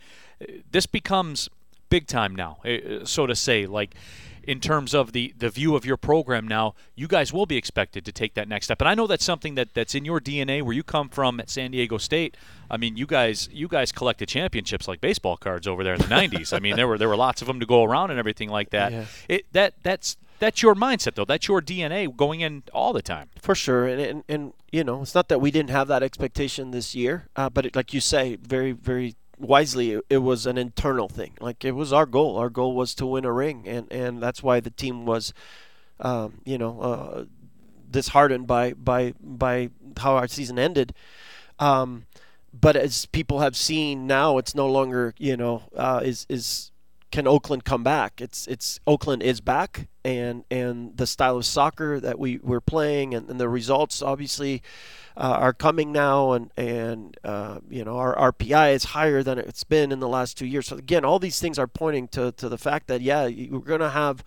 This 0.71 0.85
becomes 0.85 1.49
big 1.89 2.07
time 2.07 2.35
now, 2.35 2.57
eh, 2.63 2.99
so 3.03 3.27
to 3.27 3.35
say. 3.35 3.65
Like 3.65 3.95
in 4.43 4.59
terms 4.59 4.95
of 4.95 5.11
the, 5.11 5.33
the 5.37 5.49
view 5.49 5.75
of 5.75 5.85
your 5.85 5.97
program 5.97 6.47
now, 6.47 6.73
you 6.95 7.07
guys 7.07 7.31
will 7.31 7.45
be 7.45 7.57
expected 7.57 8.05
to 8.05 8.11
take 8.11 8.33
that 8.33 8.47
next 8.47 8.65
step. 8.65 8.81
And 8.81 8.89
I 8.89 8.95
know 8.95 9.05
that's 9.05 9.23
something 9.23 9.55
that, 9.55 9.73
that's 9.73 9.93
in 9.93 10.05
your 10.05 10.19
DNA 10.19 10.63
where 10.63 10.73
you 10.73 10.81
come 10.81 11.09
from 11.09 11.39
at 11.39 11.49
San 11.49 11.71
Diego 11.71 11.97
State. 11.97 12.35
I 12.71 12.77
mean, 12.77 12.97
you 12.97 13.05
guys 13.05 13.49
you 13.51 13.67
guys 13.67 13.91
collected 13.91 14.27
championships 14.27 14.87
like 14.87 15.01
baseball 15.01 15.37
cards 15.37 15.67
over 15.67 15.83
there 15.83 15.93
in 15.93 16.01
the 16.01 16.07
90s. 16.21 16.51
I 16.51 16.59
mean, 16.59 16.75
there 16.75 16.87
were 16.87 16.97
there 16.97 17.09
were 17.09 17.17
lots 17.17 17.41
of 17.41 17.47
them 17.47 17.59
to 17.59 17.65
go 17.65 17.83
around 17.83 18.11
and 18.11 18.19
everything 18.19 18.49
like 18.49 18.71
that. 18.71 18.91
Yeah. 18.91 19.05
It 19.27 19.45
that 19.51 19.73
that's 19.83 20.17
that's 20.39 20.61
your 20.61 20.75
mindset 20.75 21.15
though. 21.15 21.25
That's 21.25 21.47
your 21.47 21.61
DNA 21.61 22.15
going 22.15 22.41
in 22.41 22.63
all 22.73 22.93
the 22.93 23.01
time. 23.01 23.29
For 23.39 23.55
sure, 23.55 23.87
and 23.87 24.01
and, 24.01 24.23
and 24.27 24.53
you 24.71 24.83
know, 24.83 25.01
it's 25.01 25.15
not 25.15 25.27
that 25.29 25.39
we 25.39 25.51
didn't 25.51 25.69
have 25.69 25.87
that 25.89 26.03
expectation 26.03 26.71
this 26.71 26.95
year, 26.95 27.27
uh, 27.35 27.49
but 27.49 27.65
it, 27.67 27.75
like 27.75 27.93
you 27.93 28.01
say, 28.01 28.37
very 28.37 28.71
very 28.71 29.15
wisely 29.37 29.93
it, 29.93 30.05
it, 30.09 30.17
was 30.17 30.45
an 30.45 30.57
internal 30.57 31.07
thing 31.07 31.31
like 31.39 31.63
it 31.63 31.71
was 31.71 31.93
our 31.93 32.05
goal 32.05 32.35
our 32.35 32.49
goal 32.49 32.75
was 32.75 32.93
to 32.93 33.05
win 33.05 33.23
a 33.23 33.31
ring 33.31 33.63
and 33.65 33.89
and 33.89 34.21
that's 34.21 34.43
why 34.43 34.59
the 34.59 34.69
team 34.69 35.05
was 35.05 35.33
um, 36.01 36.41
you 36.43 36.57
know 36.57 36.81
uh, 36.81 37.23
disheartened 37.89 38.45
by 38.45 38.73
by 38.73 39.13
by 39.21 39.69
how 39.97 40.17
our 40.17 40.27
season 40.27 40.59
ended 40.59 40.93
um, 41.57 42.05
but 42.53 42.75
as 42.75 43.05
people 43.05 43.39
have 43.39 43.55
seen 43.55 44.05
now 44.05 44.37
it's 44.37 44.53
no 44.53 44.67
longer 44.67 45.13
you 45.17 45.37
know 45.37 45.63
uh, 45.73 46.01
is 46.03 46.25
is 46.27 46.71
can 47.11 47.27
Oakland 47.27 47.65
come 47.65 47.83
back? 47.83 48.21
It's 48.21 48.47
it's 48.47 48.79
Oakland 48.85 49.23
is 49.23 49.41
back, 49.41 49.87
and 50.09 50.43
and 50.49 50.97
the 50.97 51.07
style 51.07 51.37
of 51.37 51.45
soccer 51.45 51.99
that 51.99 52.17
we 52.17 52.39
we're 52.41 52.61
playing, 52.61 53.13
and, 53.13 53.29
and 53.29 53.39
the 53.39 53.49
results 53.49 54.01
obviously 54.01 54.61
uh, 55.15 55.37
are 55.39 55.53
coming 55.53 55.91
now, 55.91 56.31
and 56.31 56.51
and 56.57 57.17
uh, 57.23 57.59
you 57.69 57.83
know 57.83 57.97
our 57.97 58.33
RPI 58.33 58.73
is 58.73 58.85
higher 58.85 59.21
than 59.21 59.37
it's 59.37 59.63
been 59.63 59.91
in 59.91 59.99
the 59.99 60.07
last 60.07 60.37
two 60.37 60.45
years. 60.45 60.67
So 60.67 60.77
again, 60.77 61.05
all 61.05 61.19
these 61.19 61.39
things 61.39 61.59
are 61.59 61.67
pointing 61.67 62.07
to 62.09 62.31
to 62.33 62.49
the 62.49 62.57
fact 62.57 62.87
that 62.87 63.01
yeah, 63.01 63.27
we're 63.49 63.59
gonna 63.59 63.89
have. 63.89 64.23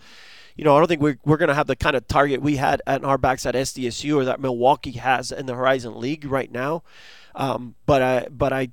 You 0.55 0.65
know, 0.65 0.77
I 0.77 0.81
don't 0.81 0.87
think 0.89 1.01
we're, 1.01 1.17
we're 1.25 1.39
going 1.39 1.49
to 1.49 1.55
have 1.55 1.67
the 1.67 1.77
kind 1.77 1.97
of 1.97 2.07
target 2.09 2.43
we 2.43 2.57
had 2.57 2.83
at 2.87 3.03
our 3.05 3.17
backs 3.17 3.47
at 3.47 3.55
SDSU 3.55 4.17
or 4.17 4.27
that 4.27 4.39
Milwaukee 4.39 4.91
has 4.91 5.33
in 5.33 5.47
the 5.47 5.55
Horizon 5.55 5.99
League 5.99 6.27
right 6.27 6.53
now. 6.53 6.83
Um, 7.35 7.75
but 7.87 8.03
I 8.03 8.27
but 8.31 8.53
I 8.53 8.69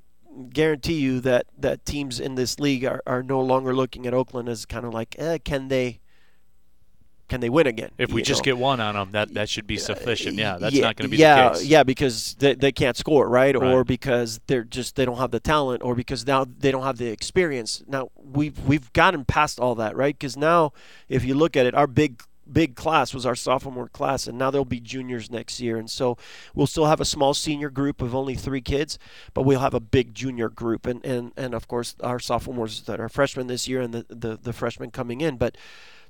guarantee 0.48 1.00
you 1.00 1.20
that, 1.20 1.46
that 1.58 1.84
teams 1.84 2.20
in 2.20 2.34
this 2.34 2.58
league 2.58 2.84
are, 2.84 3.02
are 3.06 3.22
no 3.22 3.40
longer 3.40 3.74
looking 3.74 4.06
at 4.06 4.14
Oakland 4.14 4.48
as 4.48 4.64
kind 4.64 4.84
of 4.84 4.94
like, 4.94 5.16
eh, 5.18 5.38
can 5.38 5.68
they 5.68 5.99
can 7.30 7.40
they 7.40 7.48
win 7.48 7.66
again? 7.66 7.90
If 7.96 8.12
we 8.12 8.22
just 8.22 8.40
know? 8.40 8.44
get 8.44 8.58
one 8.58 8.80
on 8.80 8.96
them, 8.96 9.12
that 9.12 9.32
that 9.34 9.48
should 9.48 9.66
be 9.66 9.78
uh, 9.78 9.80
sufficient. 9.80 10.36
Yeah, 10.36 10.58
that's 10.58 10.74
yeah, 10.74 10.82
not 10.82 10.96
going 10.96 11.08
to 11.08 11.10
be 11.10 11.16
yeah, 11.16 11.50
the 11.50 11.54
case. 11.54 11.64
Yeah, 11.64 11.82
because 11.84 12.34
they, 12.34 12.54
they 12.54 12.72
can't 12.72 12.96
score, 12.96 13.28
right? 13.28 13.56
right? 13.56 13.72
Or 13.72 13.84
because 13.84 14.40
they're 14.48 14.64
just 14.64 14.96
they 14.96 15.04
don't 15.04 15.18
have 15.18 15.30
the 15.30 15.40
talent, 15.40 15.82
or 15.82 15.94
because 15.94 16.26
now 16.26 16.44
they 16.44 16.72
don't 16.72 16.82
have 16.82 16.98
the 16.98 17.06
experience. 17.06 17.82
Now 17.86 18.10
we've 18.16 18.58
we've 18.66 18.92
gotten 18.92 19.24
past 19.24 19.60
all 19.60 19.76
that, 19.76 19.96
right? 19.96 20.14
Because 20.18 20.36
now, 20.36 20.72
if 21.08 21.24
you 21.24 21.34
look 21.34 21.56
at 21.56 21.64
it, 21.64 21.74
our 21.74 21.86
big 21.86 22.22
big 22.52 22.74
class 22.74 23.14
was 23.14 23.24
our 23.24 23.36
sophomore 23.36 23.88
class, 23.88 24.26
and 24.26 24.36
now 24.36 24.50
there'll 24.50 24.64
be 24.64 24.80
juniors 24.80 25.30
next 25.30 25.60
year. 25.60 25.76
And 25.76 25.88
so 25.88 26.18
we'll 26.52 26.66
still 26.66 26.86
have 26.86 27.00
a 27.00 27.04
small 27.04 27.32
senior 27.32 27.70
group 27.70 28.02
of 28.02 28.12
only 28.12 28.34
three 28.34 28.60
kids, 28.60 28.98
but 29.34 29.42
we'll 29.42 29.60
have 29.60 29.74
a 29.74 29.80
big 29.80 30.14
junior 30.14 30.48
group, 30.48 30.84
and 30.86 31.04
and, 31.06 31.32
and 31.36 31.54
of 31.54 31.68
course 31.68 31.94
our 32.00 32.18
sophomores 32.18 32.82
that 32.82 33.00
are 33.00 33.08
freshmen 33.08 33.46
this 33.46 33.68
year 33.68 33.80
and 33.80 33.94
the, 33.94 34.06
the 34.08 34.36
the 34.36 34.52
freshmen 34.52 34.90
coming 34.90 35.20
in. 35.20 35.36
But 35.36 35.56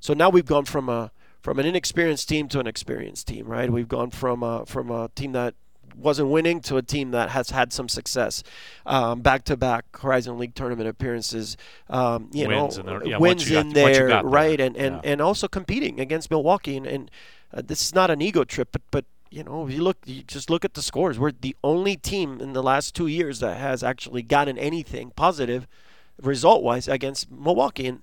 so 0.01 0.13
now 0.13 0.29
we've 0.29 0.45
gone 0.45 0.65
from 0.65 0.89
a 0.89 1.11
from 1.39 1.57
an 1.57 1.65
inexperienced 1.65 2.27
team 2.27 2.47
to 2.49 2.59
an 2.59 2.67
experienced 2.67 3.27
team, 3.27 3.47
right? 3.47 3.69
We've 3.71 3.87
gone 3.87 4.11
from 4.11 4.43
a, 4.43 4.63
from 4.65 4.91
a 4.91 5.09
team 5.15 5.31
that 5.31 5.55
wasn't 5.95 6.29
winning 6.29 6.61
to 6.61 6.77
a 6.77 6.81
team 6.81 7.11
that 7.11 7.29
has 7.29 7.49
had 7.49 7.73
some 7.73 7.89
success, 7.89 8.43
back 8.85 9.43
to 9.45 9.57
back 9.57 9.85
Horizon 9.97 10.37
League 10.37 10.55
tournament 10.55 10.87
appearances. 10.87 11.57
Um, 11.89 12.29
you 12.31 12.47
wins 12.47 12.77
know, 12.77 12.95
in, 12.95 12.99
the, 12.99 13.09
yeah, 13.09 13.17
wins 13.17 13.49
got, 13.49 13.65
in 13.65 13.73
there, 13.73 14.07
there, 14.07 14.23
right? 14.23 14.59
And 14.59 14.77
and, 14.77 14.95
yeah. 14.95 15.11
and 15.11 15.21
also 15.21 15.47
competing 15.47 15.99
against 15.99 16.29
Milwaukee. 16.29 16.77
And, 16.77 16.85
and 16.85 17.11
uh, 17.53 17.61
this 17.65 17.81
is 17.81 17.95
not 17.95 18.09
an 18.11 18.21
ego 18.21 18.43
trip, 18.43 18.69
but 18.71 18.83
but 18.91 19.05
you 19.29 19.43
know, 19.43 19.65
if 19.65 19.73
you 19.73 19.81
look, 19.81 19.97
you 20.05 20.23
just 20.23 20.49
look 20.49 20.65
at 20.65 20.73
the 20.73 20.81
scores. 20.81 21.17
We're 21.17 21.31
the 21.31 21.55
only 21.63 21.95
team 21.95 22.39
in 22.41 22.53
the 22.53 22.63
last 22.63 22.93
two 22.93 23.07
years 23.07 23.39
that 23.39 23.57
has 23.57 23.81
actually 23.83 24.21
gotten 24.21 24.57
anything 24.57 25.11
positive, 25.15 25.67
result 26.21 26.63
wise, 26.63 26.87
against 26.87 27.31
Milwaukee. 27.31 27.87
And 27.87 28.01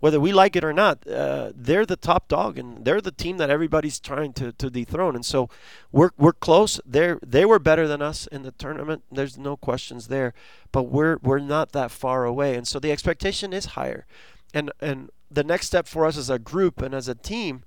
whether 0.00 0.18
we 0.18 0.32
like 0.32 0.56
it 0.56 0.64
or 0.64 0.72
not, 0.72 1.06
uh, 1.06 1.52
they're 1.54 1.86
the 1.86 1.96
top 1.96 2.28
dog, 2.28 2.58
and 2.58 2.84
they're 2.84 3.00
the 3.00 3.12
team 3.12 3.36
that 3.36 3.50
everybody's 3.50 4.00
trying 4.00 4.32
to, 4.34 4.52
to 4.52 4.70
dethrone. 4.70 5.14
And 5.14 5.24
so, 5.24 5.48
we're 5.92 6.10
we're 6.16 6.32
close. 6.32 6.80
They 6.84 7.14
they 7.24 7.44
were 7.44 7.58
better 7.58 7.86
than 7.86 8.02
us 8.02 8.26
in 8.26 8.42
the 8.42 8.52
tournament. 8.52 9.04
There's 9.12 9.38
no 9.38 9.56
questions 9.56 10.08
there, 10.08 10.34
but 10.72 10.84
we're 10.84 11.18
we're 11.22 11.38
not 11.38 11.72
that 11.72 11.90
far 11.90 12.24
away, 12.24 12.56
and 12.56 12.66
so 12.66 12.78
the 12.78 12.92
expectation 12.92 13.52
is 13.52 13.66
higher. 13.76 14.06
And 14.52 14.72
and 14.80 15.10
the 15.30 15.44
next 15.44 15.66
step 15.66 15.86
for 15.86 16.04
us 16.06 16.16
as 16.16 16.28
a 16.28 16.38
group 16.38 16.82
and 16.82 16.94
as 16.94 17.06
a 17.06 17.14
team 17.14 17.62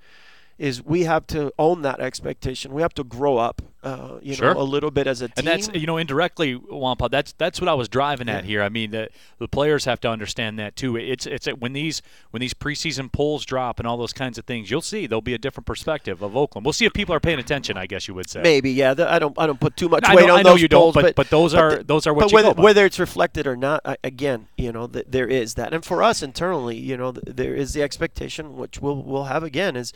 is 0.58 0.84
we 0.84 1.04
have 1.04 1.26
to 1.28 1.52
own 1.58 1.82
that 1.82 2.00
expectation. 2.00 2.74
We 2.74 2.82
have 2.82 2.94
to 2.96 3.04
grow 3.04 3.38
up, 3.38 3.62
uh, 3.84 4.20
you 4.22 4.34
sure. 4.36 4.54
know, 4.54 4.60
a 4.60 4.64
little 4.64 4.92
bit 4.92 5.08
as 5.08 5.22
a 5.22 5.28
team. 5.28 5.34
And 5.38 5.48
that's 5.48 5.70
you 5.74 5.86
know 5.86 5.98
indirectly, 5.98 6.54
Juan 6.54 6.96
Pa. 6.98 7.08
That's 7.10 7.34
that's 7.34 7.60
what 7.60 7.68
I 7.68 7.74
was 7.74 7.90
driving 7.90 8.28
Yeah. 8.28 8.38
at 8.38 8.46
here. 8.46 8.62
I 8.62 8.70
mean, 8.70 8.92
the, 8.92 9.10
the 9.40 9.48
players 9.48 9.86
have 9.86 10.00
to 10.02 10.10
understand 10.10 10.58
that 10.60 10.76
too. 10.76 10.96
It's 10.96 11.26
it's 11.26 11.48
when 11.48 11.74
these 11.74 12.02
when 12.32 12.40
these 12.42 12.54
preseason 12.54 13.12
polls 13.12 13.46
drop 13.46 13.80
and 13.80 13.88
all 13.88 13.98
those 13.98 14.14
kinds 14.14 14.38
of 14.38 14.46
things, 14.46 14.72
you'll 14.72 14.82
see 14.82 15.06
there'll 15.08 15.22
be 15.22 15.34
a 15.34 15.38
different 15.38 15.66
perspective 15.68 16.22
of 16.22 16.36
Oakland. 16.36 16.66
We'll 16.66 16.74
see 16.74 16.86
if 16.86 16.94
people 16.94 17.14
are 17.14 17.20
paying 17.20 17.40
attention. 17.40 17.78
I 17.78 17.86
guess 17.86 18.08
you 18.08 18.14
would 18.14 18.30
say. 18.30 18.42
Maybe, 18.42 18.72
yeah. 18.72 18.94
th- 18.94 19.08
I 19.08 19.20
don't. 19.20 19.38
I 19.38 19.46
don't 19.48 19.60
put 19.60 19.76
too 19.76 19.90
much 19.90 20.04
I 20.06 20.16
weight 20.16 20.28
know, 20.28 20.34
on 20.34 20.40
I 20.40 20.44
know 20.44 20.50
those 20.52 20.62
you 20.62 20.70
polls, 20.70 20.94
don't, 20.96 21.04
but 21.04 21.16
but 21.16 21.30
those 21.30 21.54
are 21.54 21.78
the- 21.78 21.84
those 21.84 22.08
are 22.08 22.14
what 22.14 22.26
but 22.26 22.32
whether, 22.34 22.52
whether 22.62 22.86
it's 22.86 23.00
reflected 23.00 23.46
or 23.48 23.56
not, 23.58 23.82
I, 23.86 23.98
again, 24.04 24.48
you 24.58 24.72
know, 24.72 24.88
th- 24.88 25.08
there 25.10 25.28
is 25.28 25.56
that, 25.56 25.74
and 25.74 25.84
for 25.84 26.02
us 26.02 26.24
internally, 26.24 26.78
you 26.78 26.96
know, 26.96 27.12
th- 27.12 27.36
there 27.36 27.54
is 27.56 27.74
the 27.74 27.82
expectation, 27.84 28.56
which 28.58 28.80
we'll 28.82 29.02
we'll 29.04 29.26
have 29.26 29.44
again, 29.44 29.76
is 29.76 29.92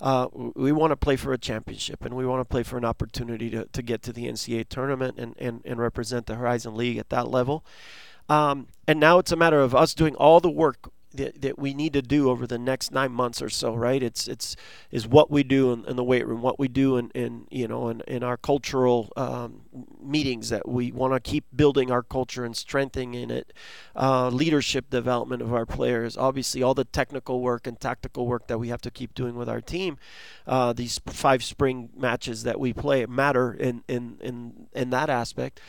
uh, 0.00 0.28
we 0.32 0.72
want 0.72 0.92
to 0.92 0.96
play 0.96 1.16
for 1.16 1.32
a 1.32 1.38
championship, 1.38 2.04
and 2.04 2.14
we 2.14 2.26
want 2.26 2.40
to 2.40 2.44
play 2.44 2.62
for 2.62 2.78
an 2.78 2.84
opportunity 2.84 3.50
to, 3.50 3.66
to 3.66 3.82
get 3.82 4.02
to 4.02 4.12
the 4.12 4.26
NCAA 4.26 4.68
tournament 4.68 5.18
and, 5.18 5.34
and, 5.38 5.60
and 5.64 5.78
represent 5.78 6.26
the 6.26 6.36
Horizon 6.36 6.74
League 6.74 6.96
at 6.96 7.10
that 7.10 7.28
level. 7.28 7.64
Um, 8.28 8.68
and 8.86 8.98
now 9.00 9.18
it's 9.18 9.32
a 9.32 9.36
matter 9.36 9.60
of 9.60 9.74
us 9.74 9.92
doing 9.92 10.14
all 10.14 10.40
the 10.40 10.50
work 10.50 10.90
that, 11.14 11.42
that 11.42 11.58
we 11.58 11.74
need 11.74 11.92
to 11.92 12.02
do 12.02 12.30
over 12.30 12.46
the 12.46 12.58
next 12.58 12.92
nine 12.92 13.12
months 13.12 13.42
or 13.42 13.48
so, 13.48 13.74
right? 13.74 14.02
It's 14.02 14.28
it's 14.28 14.56
is 14.90 15.06
what 15.06 15.30
we 15.30 15.42
do 15.42 15.72
in, 15.72 15.84
in 15.86 15.96
the 15.96 16.04
weight 16.04 16.26
room, 16.26 16.42
what 16.42 16.58
we 16.58 16.68
do 16.68 16.96
in, 16.96 17.10
in 17.10 17.46
you 17.50 17.66
know 17.66 17.88
in, 17.88 18.00
in 18.06 18.22
our 18.22 18.36
cultural 18.36 19.12
um, 19.16 19.62
meetings 20.02 20.48
that 20.50 20.68
we 20.68 20.92
want 20.92 21.12
to 21.12 21.20
keep 21.20 21.44
building 21.54 21.90
our 21.90 22.02
culture 22.02 22.44
and 22.44 22.56
strengthening 22.56 23.14
in 23.14 23.30
it, 23.30 23.52
uh, 23.96 24.28
leadership 24.28 24.90
development 24.90 25.42
of 25.42 25.52
our 25.52 25.66
players, 25.66 26.16
obviously 26.16 26.62
all 26.62 26.74
the 26.74 26.84
technical 26.84 27.40
work 27.40 27.66
and 27.66 27.80
tactical 27.80 28.26
work 28.26 28.46
that 28.46 28.58
we 28.58 28.68
have 28.68 28.80
to 28.80 28.90
keep 28.90 29.14
doing 29.14 29.34
with 29.34 29.48
our 29.48 29.60
team. 29.60 29.98
Uh, 30.46 30.72
these 30.72 31.00
five 31.06 31.42
spring 31.42 31.90
matches 31.96 32.44
that 32.44 32.60
we 32.60 32.72
play 32.72 33.04
matter 33.06 33.52
in 33.52 33.82
in 33.88 34.16
in, 34.20 34.66
in 34.74 34.90
that 34.90 35.10
aspect 35.10 35.60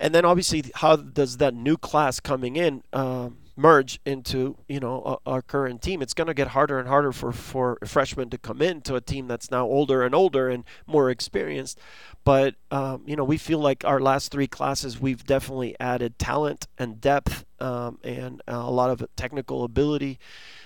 and 0.00 0.14
then 0.14 0.24
obviously 0.24 0.64
how 0.76 0.96
does 0.96 1.36
that 1.36 1.54
new 1.54 1.76
class 1.76 2.18
coming 2.18 2.56
in 2.56 2.82
um, 2.92 3.36
merge 3.54 4.00
into 4.06 4.56
you 4.68 4.80
know 4.80 5.20
our 5.26 5.42
current 5.42 5.82
team? 5.82 6.00
It's 6.02 6.14
going 6.14 6.26
to 6.26 6.34
get 6.34 6.48
harder 6.48 6.78
and 6.78 6.88
harder 6.88 7.12
for 7.12 7.30
for 7.30 7.78
freshmen 7.84 8.30
to 8.30 8.38
come 8.38 8.62
into 8.62 8.96
a 8.96 9.00
team 9.00 9.28
that's 9.28 9.50
now 9.50 9.66
older 9.66 10.02
and 10.02 10.14
older 10.14 10.48
and 10.48 10.64
more 10.86 11.10
experienced. 11.10 11.78
But 12.24 12.54
um, 12.70 13.04
you 13.06 13.14
know 13.14 13.24
we 13.24 13.36
feel 13.36 13.58
like 13.58 13.84
our 13.84 14.00
last 14.00 14.32
three 14.32 14.48
classes 14.48 14.98
we've 14.98 15.24
definitely 15.24 15.76
added 15.78 16.18
talent 16.18 16.66
and 16.78 17.00
depth 17.00 17.44
um, 17.60 17.98
and 18.02 18.42
a 18.48 18.70
lot 18.70 18.90
of 18.90 19.04
technical 19.16 19.64
ability 19.64 20.18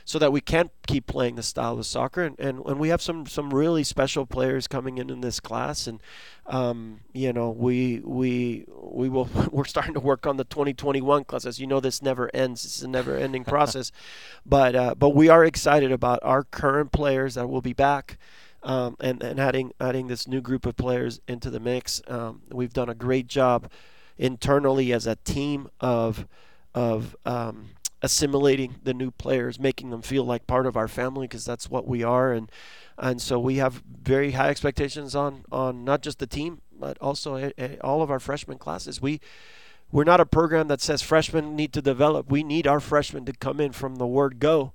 so 0.05 0.19
that 0.19 0.33
we 0.33 0.41
can 0.41 0.71
keep 0.87 1.07
playing 1.07 1.37
the 1.37 1.43
style 1.43 1.79
of 1.79 1.87
soccer. 1.87 2.23
And, 2.23 2.39
and, 2.39 2.65
and 2.67 2.79
we 2.79 2.89
have 2.91 3.01
some 3.01 3.27
some 3.27 3.53
really 3.53 3.85
special 3.85 4.27
players 4.27 4.67
coming 4.67 4.99
in 4.99 5.11
in 5.11 5.21
this 5.21 5.41
class. 5.41 5.87
And 5.87 6.01
um, 6.47 7.01
you 7.13 7.33
know 7.33 7.51
we 7.51 8.01
we 8.05 8.67
we 8.69 9.09
will 9.09 9.29
we're 9.51 9.65
starting 9.65 9.95
to 9.95 10.01
work 10.01 10.27
on 10.27 10.37
the 10.37 10.45
2021 10.45 11.25
class. 11.25 11.47
As 11.47 11.59
you 11.59 11.67
know 11.67 11.81
this 11.81 12.03
never 12.03 12.31
ends. 12.35 12.65
It's 12.65 12.83
a 12.83 12.89
never 12.89 13.17
ending 13.17 13.45
process. 13.45 13.91
But 14.47 14.77
uh, 14.77 14.95
but 14.95 15.11
we 15.11 15.31
are 15.31 15.43
excited 15.43 15.91
about 15.91 16.19
our 16.23 16.45
current 16.45 16.93
players 16.93 17.35
that 17.35 17.49
will 17.49 17.63
be 17.63 17.73
back 17.73 18.19
um, 18.65 18.97
and 19.01 19.23
and 19.23 19.39
adding 19.39 19.73
adding 19.81 20.09
this 20.09 20.27
new 20.27 20.41
group 20.41 20.67
of 20.67 20.77
players 20.77 21.21
into 21.29 21.51
the 21.51 21.61
mix. 21.61 22.03
Um, 22.09 22.43
we've 22.51 22.73
done 22.73 22.89
a 22.89 22.95
great 22.95 23.27
job 23.27 23.71
internally 24.19 24.93
as 24.93 25.07
a 25.07 25.17
team 25.17 25.69
of 25.81 26.27
of 26.75 27.17
um, 27.25 27.71
assimilating 28.05 28.77
the 28.85 28.93
new 28.93 29.11
players, 29.11 29.59
making 29.59 29.89
them 29.89 30.03
feel 30.03 30.25
like 30.25 30.47
part 30.47 30.67
of 30.67 30.77
our 30.77 30.89
family 30.89 31.27
because 31.27 31.47
that's 31.47 31.71
what 31.71 31.87
we 31.89 32.03
are, 32.03 32.33
and 32.33 32.53
and 32.99 33.21
so 33.21 33.41
we 33.41 33.57
have 33.57 33.83
very 34.03 34.33
high 34.33 34.51
expectations 34.51 35.17
on 35.17 35.45
on 35.51 35.85
not 35.85 36.03
just 36.03 36.19
the 36.19 36.27
team 36.27 36.61
but 36.79 36.99
also 37.01 37.37
a, 37.37 37.53
a, 37.59 37.79
all 37.79 38.03
of 38.03 38.11
our 38.11 38.21
freshman 38.21 38.59
classes. 38.59 39.01
We 39.01 39.21
we're 39.91 40.05
not 40.05 40.21
a 40.21 40.27
program 40.27 40.69
that 40.69 40.81
says 40.81 41.03
freshmen 41.03 41.57
need 41.57 41.73
to 41.73 41.83
develop. 41.83 42.31
We 42.31 42.43
need 42.43 42.67
our 42.67 42.81
freshmen 42.81 43.25
to 43.25 43.33
come 43.33 43.61
in 43.61 43.73
from 43.73 43.97
the 43.97 44.07
word 44.07 44.39
go 44.39 44.73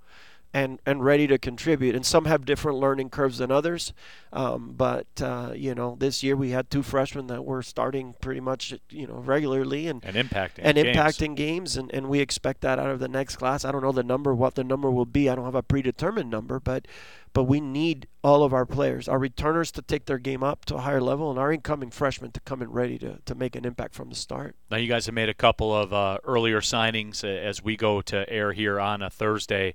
and 0.54 0.80
and 0.86 1.04
ready 1.04 1.28
to 1.28 1.38
contribute. 1.38 1.96
And 1.96 2.06
some 2.06 2.26
have 2.26 2.46
different 2.46 2.78
learning 2.78 3.10
curves 3.10 3.38
than 3.38 3.52
others. 3.52 3.94
Um, 4.34 4.74
but 4.76 5.08
uh, 5.22 5.54
you 5.56 5.76
know, 5.76 5.96
this 6.00 6.24
year 6.24 6.36
we 6.36 6.52
had 6.52 6.70
two 6.70 6.84
freshmen 6.84 7.28
that 7.28 7.46
were 7.46 7.62
starting 7.62 8.16
pretty 8.22 8.40
much 8.40 8.74
you 8.90 9.08
know 9.08 9.16
regularly 9.16 9.88
and 9.88 10.04
and 10.04 10.16
impacting 10.16 10.60
and 10.62 10.76
games. 10.76 10.98
impacting 10.98 11.36
games, 11.36 11.78
and, 11.78 11.94
and 11.94 12.10
we 12.10 12.20
expect 12.20 12.62
that 12.62 12.80
out 12.80 12.90
of 12.90 13.00
the 13.00 13.08
next 13.08 13.36
class. 13.36 13.66
I 13.66 13.72
don't 13.72 13.84
know 13.84 13.92
the 13.92 14.04
number, 14.04 14.34
what 14.34 14.56
the 14.56 14.64
number 14.64 14.90
will 14.90 15.06
be. 15.06 15.30
I 15.30 15.36
don't 15.36 15.46
have 15.46 15.56
a 15.56 15.64
predetermined 15.64 16.30
number, 16.30 16.60
but 16.60 16.88
but 17.34 17.44
we 17.44 17.60
need 17.60 18.08
all 18.24 18.44
of 18.44 18.54
our 18.54 18.66
players, 18.66 19.08
our 19.08 19.20
returners 19.20 19.72
to 19.72 19.82
take 19.82 20.06
their 20.06 20.18
game 20.18 20.44
up 20.44 20.66
to 20.66 20.76
a 20.76 20.82
higher 20.82 21.02
level, 21.02 21.30
and 21.30 21.40
our 21.40 21.52
incoming 21.52 21.92
freshmen 21.92 22.32
to 22.32 22.40
come 22.42 22.62
in 22.62 22.72
ready 22.72 22.98
to, 22.98 23.20
to 23.26 23.36
make 23.36 23.56
an 23.56 23.66
impact 23.66 23.94
from 23.94 24.10
the 24.10 24.16
start. 24.16 24.56
Now, 24.72 24.78
you 24.78 24.88
guys 24.88 25.06
have 25.06 25.16
made 25.16 25.30
a 25.30 25.34
couple 25.34 25.74
of 25.74 25.94
uh, 25.94 26.18
earlier 26.24 26.62
signings 26.62 27.24
uh, 27.24 27.28
as 27.28 27.64
we 27.64 27.78
go 27.78 28.02
to 28.02 28.28
air 28.30 28.54
here 28.54 28.80
on 28.80 29.02
a 29.02 29.10
Thursday, 29.10 29.74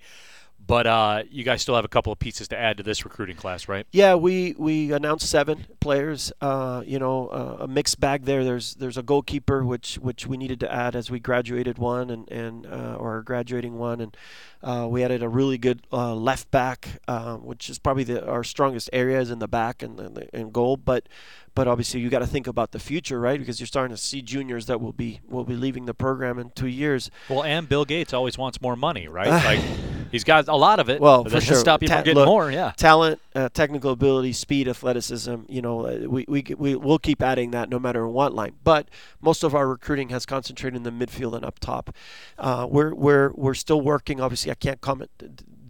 but 0.67 0.87
uh, 0.87 1.23
you 1.31 1.45
guys 1.45 1.63
still 1.63 1.75
have 1.75 1.85
a 1.85 1.89
couple 1.89 2.13
of 2.13 2.19
pieces 2.19 2.49
to 2.49 2.59
add 2.59 2.79
to 2.79 2.83
this 2.83 3.05
recruiting 3.05 3.37
class, 3.37 3.69
right? 3.69 3.87
Yeah, 3.93 4.15
we, 4.15 4.55
we 4.57 4.93
announced 4.93 5.29
seven 5.29 5.67
players. 5.81 6.33
Uh, 6.41 6.83
you 6.87 6.99
know, 6.99 7.29
uh, 7.29 7.65
a 7.65 7.69
mixed 7.69 8.01
bag 8.01 8.25
there. 8.25 8.45
There's 8.45 8.75
there's 8.77 8.97
a 8.97 9.03
goalkeeper 9.03 9.65
which 9.65 9.97
which 9.97 10.27
we 10.27 10.37
needed 10.37 10.61
to 10.61 10.73
add 10.73 10.97
as 10.97 11.11
we 11.11 11.21
graduated 11.21 11.79
one 11.79 12.11
and 12.11 12.31
and 12.31 12.67
uh, 12.67 12.97
or 12.99 13.23
graduating 13.23 13.79
one, 13.79 14.01
and 14.01 14.17
uh, 14.63 14.87
we 14.89 15.05
added 15.05 15.23
a 15.23 15.29
really 15.29 15.59
good 15.59 15.83
uh, 15.93 16.15
left 16.15 16.51
back, 16.51 17.01
uh, 17.07 17.37
which 17.37 17.69
is 17.69 17.79
probably 17.79 18.05
the, 18.05 18.27
our 18.27 18.43
strongest 18.45 18.89
areas 18.93 19.31
in 19.31 19.41
the 19.41 19.49
back 19.49 19.83
and 19.83 20.01
and, 20.01 20.29
and 20.33 20.53
goal. 20.53 20.77
But 20.79 21.09
but 21.55 21.69
obviously 21.69 22.01
you 22.01 22.09
got 22.09 22.21
to 22.21 22.27
think 22.27 22.47
about 22.47 22.73
the 22.73 22.79
future, 22.79 23.21
right? 23.21 23.39
Because 23.39 23.61
you're 23.61 23.67
starting 23.67 23.95
to 23.95 24.01
see 24.03 24.23
juniors 24.23 24.67
that 24.67 24.81
will 24.81 24.93
be 24.93 25.21
will 25.29 25.45
be 25.45 25.57
leaving 25.57 25.85
the 25.85 25.95
program 25.95 26.39
in 26.39 26.51
two 26.51 26.69
years. 26.69 27.11
Well, 27.29 27.45
and 27.45 27.69
Bill 27.69 27.85
Gates 27.85 28.15
always 28.15 28.39
wants 28.39 28.63
more 28.63 28.77
money, 28.77 29.09
right? 29.09 29.29
like 29.45 29.61
he's 30.15 30.25
got 30.25 30.49
a 30.49 30.57
lot 30.57 30.81
of 30.81 30.89
it. 30.89 31.01
Well, 31.01 31.25
for 31.25 31.41
sure. 31.41 31.57
stop 31.57 31.83
you 31.83 31.89
Ta- 31.89 31.97
from 31.97 32.05
getting 32.05 32.15
look, 32.17 32.27
more. 32.27 32.51
Yeah. 32.51 32.73
talent, 32.77 33.21
uh, 33.35 33.49
technical 33.51 33.91
ability, 33.91 34.33
speed, 34.33 34.69
athleticism. 34.69 35.35
You 35.49 35.61
know, 35.63 35.87
uh, 35.87 35.99
we 36.09 36.25
we 36.29 36.45
we 36.57 36.75
will 36.77 36.99
keep 36.99 37.21
adding 37.21 37.51
that 37.51 37.69
no 37.69 37.79
matter 37.79 38.07
what 38.09 38.33
line. 38.33 38.55
But 38.63 38.89
most 39.21 39.43
of 39.43 39.55
our 39.55 39.69
recruiting 39.69 40.09
has 40.11 40.25
concentrated 40.25 40.77
in 40.77 40.83
the 40.85 40.93
midfield 41.07 41.35
and 41.35 41.45
up 41.45 41.59
top. 41.59 41.95
Uh, 42.39 42.67
we're 42.71 42.95
we're 42.95 43.33
we're 43.35 43.55
still 43.55 43.81
working. 43.81 44.21
Obviously, 44.21 44.51
I 44.51 44.55
can't 44.55 44.81
comment 44.81 45.11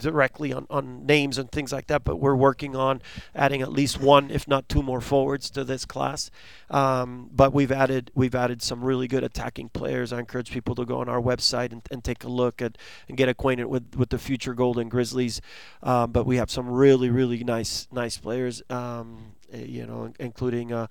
directly 0.04 0.52
on, 0.52 0.66
on 0.68 1.06
names 1.06 1.38
and 1.38 1.50
things 1.50 1.72
like 1.72 1.86
that, 1.86 2.04
but 2.04 2.16
we're 2.16 2.36
working 2.36 2.76
on 2.76 3.00
adding 3.34 3.62
at 3.62 3.72
least 3.72 3.98
one, 3.98 4.30
if 4.30 4.46
not 4.46 4.68
two 4.68 4.82
more 4.82 5.00
forwards 5.00 5.48
to 5.48 5.64
this 5.64 5.86
class. 5.86 6.30
Um, 6.68 7.30
but 7.32 7.54
we've 7.54 7.72
added 7.72 8.10
we've 8.14 8.34
added 8.34 8.60
some 8.60 8.84
really 8.84 9.08
good 9.08 9.24
attacking 9.24 9.70
players. 9.70 10.12
I 10.12 10.18
encourage 10.18 10.50
people 10.50 10.74
to 10.74 10.84
go 10.84 10.98
on 10.98 11.08
our 11.08 11.22
website 11.22 11.72
and, 11.72 11.80
and 11.90 12.04
take 12.04 12.22
a 12.22 12.28
look 12.28 12.60
at 12.60 12.76
and 13.08 13.16
get 13.16 13.30
acquainted 13.30 13.64
with, 13.64 13.96
with 13.96 14.10
the 14.10 14.18
future 14.18 14.52
Golden 14.52 14.90
Grizzlies. 14.90 15.40
Um, 15.82 16.12
but 16.12 16.26
we 16.26 16.36
have 16.36 16.50
some 16.50 16.68
really 16.68 17.08
really 17.08 17.42
nice 17.42 17.88
nice 17.90 18.18
players. 18.18 18.62
Um, 18.68 19.32
eh, 19.52 19.64
you 19.64 19.86
know, 19.86 20.12
including. 20.20 20.70
Uh, 20.70 20.88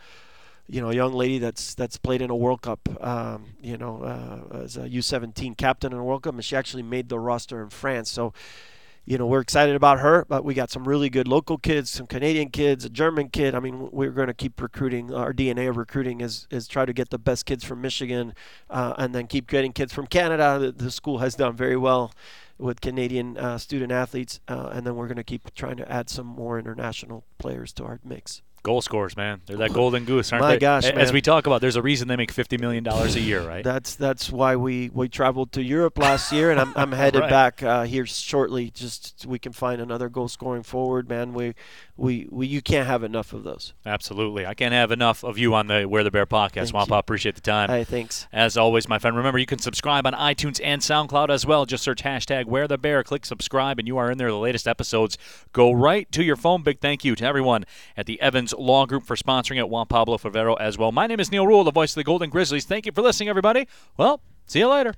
you 0.68 0.82
know, 0.82 0.90
a 0.90 0.96
young 0.96 1.14
lady 1.14 1.40
that's 1.40 1.76
that's 1.76 1.98
played 1.98 2.22
in 2.22 2.30
a 2.30 2.36
World 2.36 2.62
Cup, 2.62 2.80
um, 3.06 3.46
you 3.62 3.78
know, 3.78 4.02
uh, 4.04 4.64
as 4.64 4.78
a 4.78 4.88
U17 4.88 5.58
captain 5.58 5.92
in 5.92 6.00
a 6.00 6.04
World 6.04 6.24
Cup, 6.24 6.36
and 6.36 6.44
she 6.44 6.56
actually 6.56 6.84
made 6.84 7.10
the 7.10 7.20
roster 7.20 7.62
in 7.62 7.70
France. 7.70 8.10
So, 8.10 8.34
you 9.06 9.18
know, 9.18 9.28
we're 9.28 9.42
excited 9.42 9.76
about 9.76 10.00
her, 10.00 10.26
but 10.30 10.46
we 10.46 10.54
got 10.54 10.72
some 10.72 10.88
really 10.88 11.10
good 11.10 11.28
local 11.28 11.58
kids, 11.58 11.90
some 11.90 12.08
Canadian 12.08 12.50
kids, 12.50 12.86
a 12.86 12.90
German 12.90 13.30
kid. 13.30 13.54
I 13.54 13.60
mean, 13.60 13.90
we're 13.92 14.12
going 14.12 14.28
to 14.28 14.34
keep 14.34 14.62
recruiting. 14.62 15.14
Our 15.14 15.34
DNA 15.34 15.70
of 15.70 15.76
recruiting 15.76 16.22
is 16.22 16.48
is 16.50 16.68
try 16.68 16.86
to 16.86 16.94
get 16.94 17.10
the 17.10 17.20
best 17.20 17.46
kids 17.46 17.64
from 17.66 17.82
Michigan, 17.82 18.34
uh, 18.70 18.94
and 18.98 19.14
then 19.14 19.28
keep 19.28 19.48
getting 19.48 19.74
kids 19.74 19.92
from 19.92 20.08
Canada. 20.08 20.58
The, 20.60 20.72
the 20.72 20.92
school 20.92 21.18
has 21.18 21.36
done 21.36 21.56
very 21.56 21.78
well 21.78 22.14
with 22.58 22.80
Canadian 22.80 23.38
uh, 23.38 23.58
student 23.58 23.92
athletes, 23.92 24.40
uh, 24.48 24.70
and 24.72 24.88
then 24.88 24.96
we're 24.96 25.08
going 25.08 25.18
to 25.18 25.24
keep 25.24 25.54
trying 25.54 25.78
to 25.78 25.92
add 25.92 26.10
some 26.10 26.28
more 26.28 26.58
international 26.58 27.26
players 27.40 27.74
to 27.74 27.84
our 27.84 28.00
mix 28.06 28.42
goal 28.64 28.82
scorers, 28.82 29.16
man. 29.18 29.42
They're 29.46 29.58
that 29.58 29.74
golden 29.74 30.06
goose, 30.06 30.32
aren't 30.32 30.44
My 30.46 30.54
they? 30.54 30.60
gosh, 30.60 30.86
As 30.86 30.96
man. 30.96 31.14
we 31.14 31.22
talk 31.22 31.46
about, 31.46 31.62
there's 31.62 31.76
a 31.76 31.82
reason 31.82 32.08
they 32.08 32.16
make 32.16 32.32
fifty 32.32 32.58
million 32.58 32.84
dollars 32.84 33.16
a 33.16 33.20
year, 33.20 33.42
right? 33.48 33.64
That's 33.64 33.96
that's 33.96 34.32
why 34.32 34.56
we, 34.56 34.90
we 34.94 35.10
traveled 35.10 35.52
to 35.54 35.62
Europe 35.62 35.98
last 36.00 36.32
year, 36.32 36.50
and 36.50 36.60
I'm, 36.60 36.74
I'm 36.76 36.92
headed 37.04 37.22
Right. 37.22 37.30
back 37.30 37.62
uh, 37.62 37.84
here 37.84 38.06
shortly. 38.06 38.70
Just 38.72 39.22
so 39.22 39.30
we 39.30 39.38
can 39.40 39.52
find 39.52 39.80
another 39.82 40.10
goal 40.10 40.28
scoring 40.28 40.64
forward, 40.64 41.08
man. 41.10 41.34
We, 41.34 41.54
we 41.96 42.28
we 42.32 42.48
you 42.48 42.62
can't 42.62 42.88
have 42.88 43.04
enough 43.04 43.34
of 43.34 43.44
those. 43.44 43.74
Absolutely. 43.86 44.46
I 44.46 44.56
can't 44.56 44.74
have 44.74 44.92
enough 44.92 45.24
of 45.24 45.38
you 45.38 45.54
on 45.54 45.68
the 45.68 45.86
Wear 45.86 46.04
the 46.04 46.10
Bear 46.10 46.26
podcast. 46.26 46.54
Thank 46.54 46.74
Juan 46.74 46.88
Pa, 46.88 46.96
you. 46.96 47.00
appreciate 47.00 47.36
the 47.36 47.42
time. 47.42 47.70
Hey, 47.70 47.84
thanks. 47.84 48.28
As 48.34 48.58
always, 48.58 48.90
my 48.90 48.98
friend, 48.98 49.16
remember 49.16 49.38
you 49.38 49.46
can 49.46 49.60
subscribe 49.60 50.08
on 50.08 50.14
iTunes 50.14 50.60
and 50.64 50.82
SoundCloud 50.82 51.30
as 51.30 51.46
well. 51.46 51.66
Just 51.66 51.84
search 51.84 52.04
hashtag 52.04 52.46
Wear 52.46 52.68
the 52.68 52.78
Bear, 52.78 53.04
click 53.04 53.26
subscribe, 53.26 53.78
and 53.78 53.88
you 53.88 53.98
are 53.98 54.10
in 54.10 54.18
there. 54.18 54.30
The 54.30 54.38
latest 54.38 54.68
episodes 54.68 55.18
go 55.52 55.72
right 55.72 56.12
to 56.14 56.24
your 56.24 56.36
phone. 56.36 56.64
Big 56.64 56.80
thank 56.80 57.06
you 57.06 57.16
to 57.16 57.26
everyone 57.26 57.64
at 57.96 58.08
the 58.08 58.20
Evans 58.22 58.54
Law 58.58 58.86
Group 58.86 59.04
for 59.04 59.16
sponsoring 59.16 59.58
it, 59.58 59.70
Juan 59.70 59.86
Pablo 59.88 60.18
Favero 60.18 60.60
as 60.60 60.78
well. 60.78 60.92
My 60.92 61.06
name 61.06 61.20
is 61.20 61.32
Neil 61.32 61.46
Rule, 61.46 61.64
the 61.64 61.72
voice 61.72 61.92
of 61.92 61.96
the 61.96 62.04
Golden 62.04 62.30
Grizzlies. 62.30 62.66
Thank 62.66 62.86
you 62.88 62.92
for 62.92 63.02
listening, 63.04 63.30
everybody. 63.30 63.68
Well, 63.98 64.22
see 64.48 64.60
you 64.60 64.68
later. 64.68 64.96